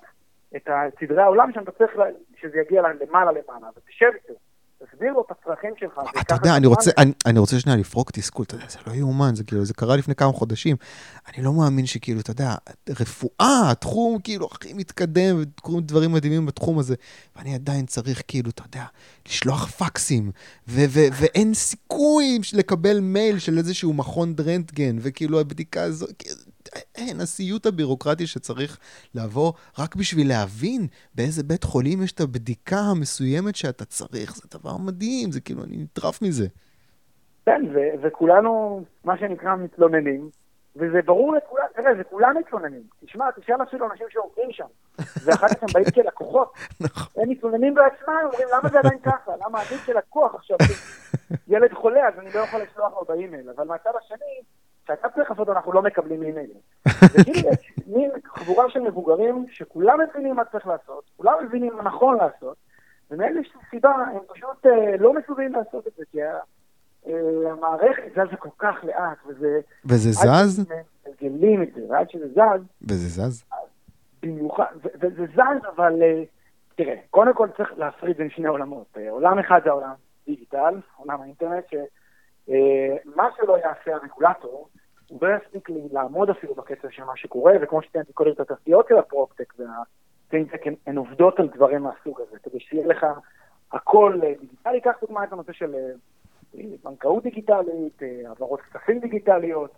[0.57, 0.69] את
[1.01, 1.93] סדרי העולם שם, אתה צריך
[2.37, 4.35] שזה יגיע למעלה למעלה, ותשב איתו.
[4.85, 6.01] תסביר לו את הצרכים שלך.
[6.20, 9.35] אתה יודע, אני רוצה, אני, אני רוצה שנייה לפרוק תסכול, אתה יודע, זה לא יאומן,
[9.35, 10.76] זה כאילו, זה קרה לפני כמה חודשים.
[11.29, 12.55] אני לא מאמין שכאילו, אתה יודע,
[12.89, 16.95] רפואה, התחום כאילו הכי מתקדם, וקורים דברים מדהימים בתחום הזה,
[17.37, 18.85] ואני עדיין צריך כאילו, אתה יודע,
[19.29, 20.31] לשלוח פקסים,
[20.68, 26.37] ו- ו- ואין סיכוי לקבל מייל של איזשהו מכון רנטגן, וכאילו הבדיקה הזו, כאילו,
[26.95, 28.79] אין, הסיוט הבירוקרטי שצריך
[29.14, 34.37] לעבור רק בשביל להבין באיזה בית חולים יש את הבדיקה המסוימת שאתה צריך.
[34.37, 36.47] זה דבר מדהים, זה כאילו, אני נטרף מזה.
[37.47, 40.31] כן, ו- וכולנו, מה שנקרא, מתלוננים,
[40.77, 42.83] וזה ברור לכולם, תראה, זה כולם מתלוננים.
[43.05, 44.64] תשמע, תשאל אפילו אנשים שעובדים שם,
[45.25, 46.53] ואחר כך הם באים כלקוחות.
[46.81, 47.23] נכון.
[47.23, 49.33] הם מתלוננים בעצמם, אומרים, למה זה עדיין ככה?
[49.47, 50.57] למה אני כלקוח עכשיו,
[51.53, 53.51] ילד חולה, אז אני לא יכול לשלוח לו באימייל.
[53.57, 54.43] אבל מהצד השני,
[54.89, 56.57] כשאתה צריך לעשות, אנחנו לא מקבלים אימיילים.
[57.12, 62.16] וכאילו יש מין חבורה של מבוגרים שכולם מבינים מה צריך לעשות, כולם מבינים מה נכון
[62.16, 62.57] לעשות,
[63.11, 68.49] יש סיבה, הם פשוט אה, לא מסוגלים לעשות את זה, כי אה, המערכת זזה כל
[68.59, 69.61] כך לאט, וזה...
[69.84, 70.66] וזה זז?
[71.09, 72.62] מגלגלים את זה, ועד שזה זז...
[72.82, 73.45] וזה זז?
[74.22, 76.22] במיוחד, וזה זז, אבל אה,
[76.74, 78.86] תראה, קודם כל צריך להפריד בין שני עולמות.
[78.97, 79.95] אה, עולם אחד זה העולם
[80.26, 84.68] דיגיטל, עולם האינטרנט, שמה אה, שלא יעשה הרגולטור,
[85.09, 88.99] הוא לא יספיק לעמוד אפילו בקצב של מה שקורה, וכמו שציינתי קודם את התעשיות של
[88.99, 93.07] הפרופטק והפינטק, הן עובדות על דברים מהסוג הזה, כדי שיהיה לך
[93.73, 94.81] הכל אה, דיגיטלי.
[94.81, 99.71] קח דוגמא את הנושא של אה, בנקאות דיגיטלית, אה, העברות כספים דיגיטליות,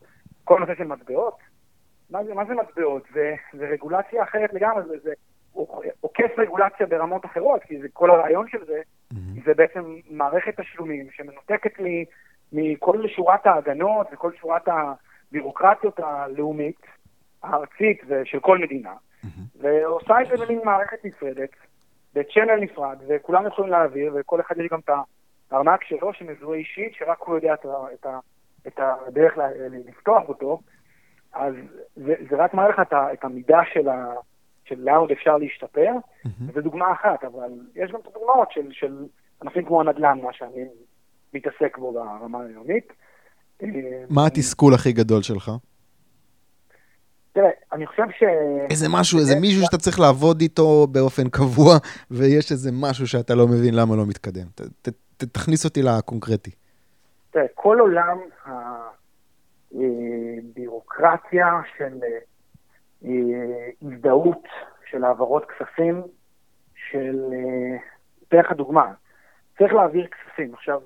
[0.45, 1.39] כל הנושא של מטבעות.
[2.11, 3.03] מה זה, מה זה מטבעות?
[3.14, 5.12] זה, זה רגולציה אחרת לגמרי, זה, זה
[6.01, 8.81] עוקף רגולציה ברמות אחרות, כי זה, כל הרעיון של זה,
[9.12, 9.45] mm-hmm.
[9.45, 12.05] זה בעצם מערכת תשלומים שמנותקת לי
[12.53, 14.93] מכל שורת ההגנות וכל שורת ה...
[15.31, 16.81] הבירוקרטיות הלאומית,
[17.43, 18.95] הארצית ושל כל מדינה,
[19.61, 21.51] ועושה את זה במין מערכת נפרדת,
[22.14, 24.91] בצ'אנל נפרד, וכולם יכולים להעביר, וכל אחד יש גם את
[25.51, 28.07] הארנק שלו שמזוהה אישית, שרק הוא יודע את, את,
[28.66, 29.39] את הדרך
[29.89, 30.61] לפתוח אותו,
[31.33, 31.55] אז
[31.97, 34.14] זה, זה רק מראה לך את, את המידה של, ה,
[34.64, 35.93] של לאן עוד אפשר להשתפר.
[36.47, 39.07] וזו דוגמה אחת, אבל יש גם את הדוגמאות של, של
[39.43, 40.64] ענפים כמו הנדל"ן, מה שאני
[41.35, 42.93] מתעסק בו ברמה היומית.
[44.11, 45.50] מה התסכול הכי גדול שלך?
[47.32, 48.22] תראה, אני חושב ש...
[48.70, 51.74] איזה משהו, איזה מישהו שאתה צריך לעבוד איתו באופן קבוע,
[52.11, 54.46] ויש איזה משהו שאתה לא מבין למה לא מתקדם.
[55.16, 56.50] תכניס אותי לקונקרטי.
[57.30, 58.18] תראה, כל עולם
[59.74, 61.98] הבירוקרטיה של
[63.04, 63.08] אה,
[63.82, 64.44] הזדהות,
[64.90, 66.02] של העברות כספים,
[66.74, 67.16] של...
[68.28, 68.92] אתן לך דוגמה,
[69.58, 70.54] צריך להעביר כספים.
[70.54, 70.80] עכשיו,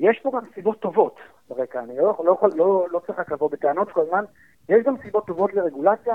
[0.00, 1.16] יש פה גם סיבות טובות.
[1.48, 1.80] ברקע.
[1.80, 4.24] אני לא, לא, לא, לא צריך רק לבוא בטענות כל הזמן.
[4.68, 6.14] יש גם סיבות טובות לרגולציה,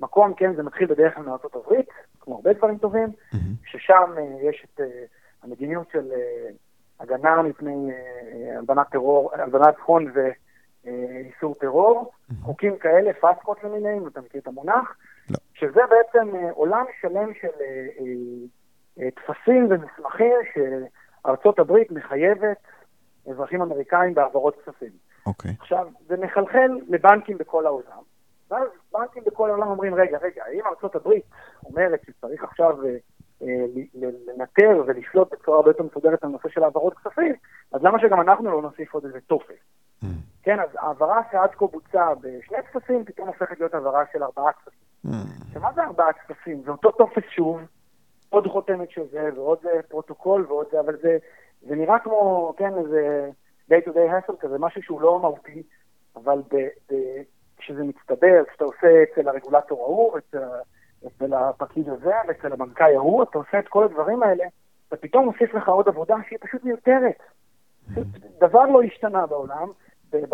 [0.00, 1.88] ממקום, כן, זה מתחיל בדרך כלל מארצות הברית,
[2.20, 3.36] כמו הרבה דברים טובים, mm-hmm.
[3.66, 4.84] ששם uh, יש את uh,
[5.42, 6.52] המדיניות של uh,
[7.00, 7.92] הגנה מפני
[8.56, 10.12] הלבנת טרור, הלבנת הון
[10.84, 12.34] ואיסור טרור, mm-hmm.
[12.42, 14.96] חוקים כאלה, פסקות למיניהם, אתה מכיר את המונח,
[15.30, 15.36] לא.
[15.54, 17.48] שזה בעצם עולם שלם של
[19.10, 22.56] טפסים ומסמכים שארצות הברית מחייבת
[23.30, 24.92] אזרחים אמריקאים בהעברות כספים.
[25.26, 25.50] אוקיי.
[25.50, 25.54] Okay.
[25.60, 28.02] עכשיו, זה מחלחל לבנקים בכל העולם,
[28.50, 31.12] ואז בנקים בכל העולם אומרים, רגע, רגע, אם ארה"ב
[31.64, 32.96] אומרת שצריך עכשיו אה,
[33.42, 33.64] אה,
[34.26, 37.34] לנטר ולשלוט בצורה הרבה יותר מסודרת על נושא של העברות כספים,
[37.72, 39.56] אז למה שגם אנחנו לא נוסיף עוד איזה טופס?
[40.04, 40.06] Mm.
[40.42, 45.12] כן, אז העברה שעד כה בוצעה בשני טפסים, פתאום הופכת להיות העברה של ארבעה טפסים.
[45.12, 45.54] Mm.
[45.54, 46.62] שמה זה ארבעה טפסים?
[46.64, 47.60] זה אותו טופס שוב,
[48.28, 51.18] עוד חותמת של זה, ועוד אה, פרוטוקול ועוד זה, אבל זה
[51.68, 53.30] זה נראה כמו, כן, איזה
[53.70, 55.62] day to day hassle כזה, משהו שהוא לא מהותי,
[56.16, 56.42] אבל
[57.56, 60.38] כשזה מצטבר, כשאתה עושה אצל הרגולטור ההוא, אצל,
[61.06, 64.44] אצל הפקיד הזה, ואצל הבנקאי ההוא, אתה עושה את כל הדברים האלה,
[64.92, 67.22] ופתאום מוסיף לך עוד עבודה שהיא פשוט מיותרת.
[68.40, 69.68] דבר לא השתנה בעולם,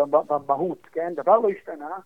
[0.09, 1.13] במהות, כן?
[1.15, 1.97] דבר לא השתנה.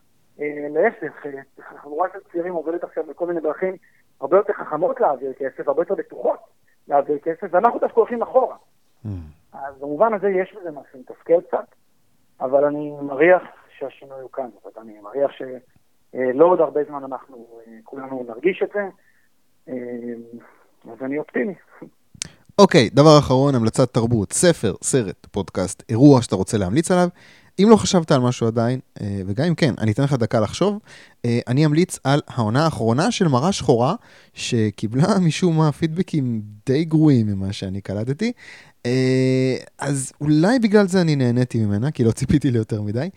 [0.42, 1.42] אה, להפך, אה,
[1.82, 3.76] חבורה של צעירים עובדת עכשיו בכל מיני דרכים
[4.22, 6.40] הרבה יותר חכמות להעביר כסף, הרבה יותר בטוחות
[6.88, 8.56] להעביר כסף, ואנחנו דווקא הולכים אחורה.
[9.06, 9.10] Mm.
[9.54, 11.76] אז במובן הזה יש בזה משהו מתסכל קצת,
[12.42, 13.42] אבל אני מריח
[13.78, 14.50] שהשינוי הוא כאן.
[14.64, 18.82] זאת אני מריח שלא עוד הרבה זמן אנחנו אה, כולנו נרגיש את זה,
[19.70, 19.74] אה,
[20.94, 21.54] אז אני אופטימי.
[22.60, 27.08] אוקיי, okay, דבר אחרון, המלצת תרבות, ספר, סרט, פודקאסט, אירוע שאתה רוצה להמליץ עליו.
[27.60, 30.80] אם לא חשבת על משהו עדיין, אה, וגם אם כן, אני אתן לך דקה לחשוב,
[31.48, 33.96] אני אמליץ על העונה האחרונה של מראה שחורה,
[34.34, 38.34] שקיבלה משום מה פידבקים די גרועים ממה שאני קלטתי, אה,
[39.80, 43.10] אז אולי בגלל זה אני נהניתי ממנה, כי לא ציפיתי ליותר מדי.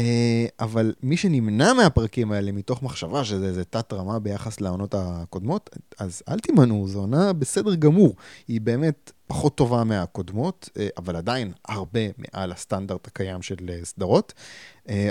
[0.00, 6.22] אה, אבל מי שנמנע מהפרקים האלה מתוך מחשבה שזה איזה תת-רמה ביחס לעונות הקודמות, אז
[6.28, 8.14] אל תימנעו, זו עונה בסדר גמור.
[8.48, 14.32] היא באמת פחות טובה מהקודמות, אה, אבל עדיין הרבה מעל הסטנדרט הקיים של סדרות.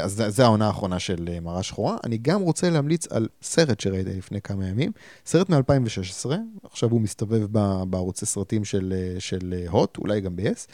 [0.02, 1.98] אז זו העונה האחרונה של מראה שחורה.
[2.04, 4.92] אני גם רוצה להמליץ על סרט שראיתי לפני כמה ימים,
[5.26, 6.32] סרט מ-2016,
[6.64, 7.46] עכשיו הוא מסתובב
[7.90, 10.68] בערוצי סרטים של, של הוט, אולי גם ב-yes.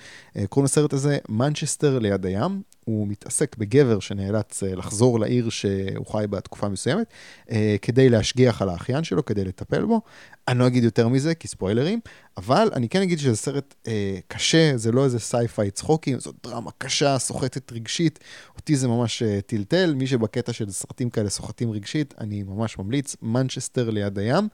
[0.50, 2.62] קוראים לסרט הזה מנצ'סטר ליד הים.
[2.86, 7.08] הוא מתעסק בגבר שנאלץ אה, לחזור לעיר שהוא חי בה תקופה מסוימת,
[7.52, 10.02] אה, כדי להשגיח על האחיין שלו, כדי לטפל בו.
[10.48, 12.00] אני לא אגיד יותר מזה, כי ספוילרים,
[12.38, 16.72] אבל אני כן אגיד שזה סרט אה, קשה, זה לא איזה sci-fi צחוקים, זאת דרמה
[16.78, 18.20] קשה, סוחטת רגשית.
[18.58, 23.16] אותי זה ממש אה, טלטל, מי שבקטע של סרטים כאלה סוחטים רגשית, אני ממש ממליץ,
[23.22, 24.48] מנצ'סטר ליד הים.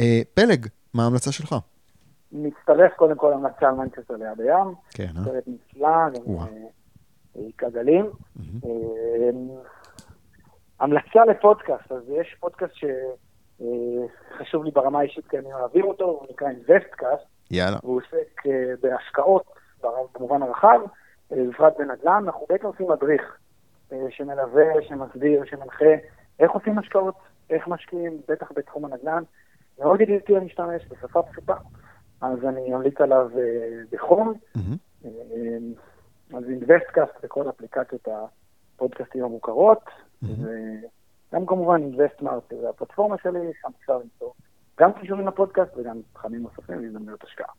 [0.00, 1.54] אה, פלג, מה ההמלצה שלך?
[2.32, 4.74] מצטרף קודם כל המלצה על מנצ'סטר ליד הים.
[4.90, 5.24] כן, אה?
[5.24, 6.48] סרט נפלא, גם
[7.58, 8.10] כגלים.
[8.64, 9.30] אה,
[10.80, 16.48] המלצה לפודקאסט, אז יש פודקאסט שחשוב לי ברמה האישית כי אני מעביר אותו, הוא נקרא
[16.48, 17.24] אינבסטקאסט.
[17.50, 17.76] יאללה.
[17.82, 19.44] והוא עוסק אה, בהשקעות,
[20.14, 20.80] במובן הרחב,
[21.32, 22.22] אה, בפרט בנדל"ן.
[22.24, 23.36] אנחנו בעצם עושים מדריך
[24.10, 25.94] שמלווה, שמסביר, שמנחה
[26.40, 27.14] איך עושים השקעות,
[27.50, 29.22] איך משקיעים, בטח בתחום הנדל"ן.
[29.78, 31.54] מאוד ידידותי להשתמש בשפה פשוטה,
[32.20, 33.28] אז אני אמליץ עליו
[33.92, 34.34] בחום.
[34.56, 35.04] Mm-hmm.
[36.36, 38.08] אז Investcast וכל אפליקציות
[38.76, 39.84] הפודקאסטים המוכרות,
[40.22, 44.30] וגם כמובן Investmart, זה הפלטפורמה שלי, שם אפשר למצוא
[44.80, 47.52] גם קישורים לפודקאסט וגם תכנים נוספים והזדמנויות השקעה.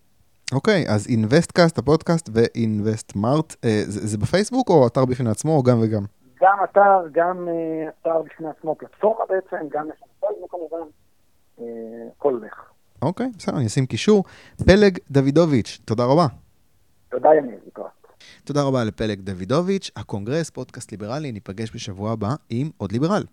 [0.53, 5.51] אוקיי, okay, אז Investcast, הפודקאסט ו Investmart, אה, זה, זה בפייסבוק או אתר בפני עצמו
[5.57, 6.03] או גם וגם?
[6.41, 10.87] גם אתר, גם אה, אתר בפני עצמו, פלטפורמה בעצם, גם יש לנו פייסבוק כמובן,
[11.59, 11.65] אה,
[12.17, 12.71] הכל הולך.
[13.01, 14.23] אוקיי, בסדר, אני אשים קישור.
[14.65, 16.25] פלג דוידוביץ', תודה רבה.
[17.09, 18.00] תודה יניב, לקראת.
[18.43, 23.23] תודה רבה לפלג דוידוביץ', הקונגרס, פודקאסט ליברלי, ניפגש בשבוע הבא עם עוד ליברל.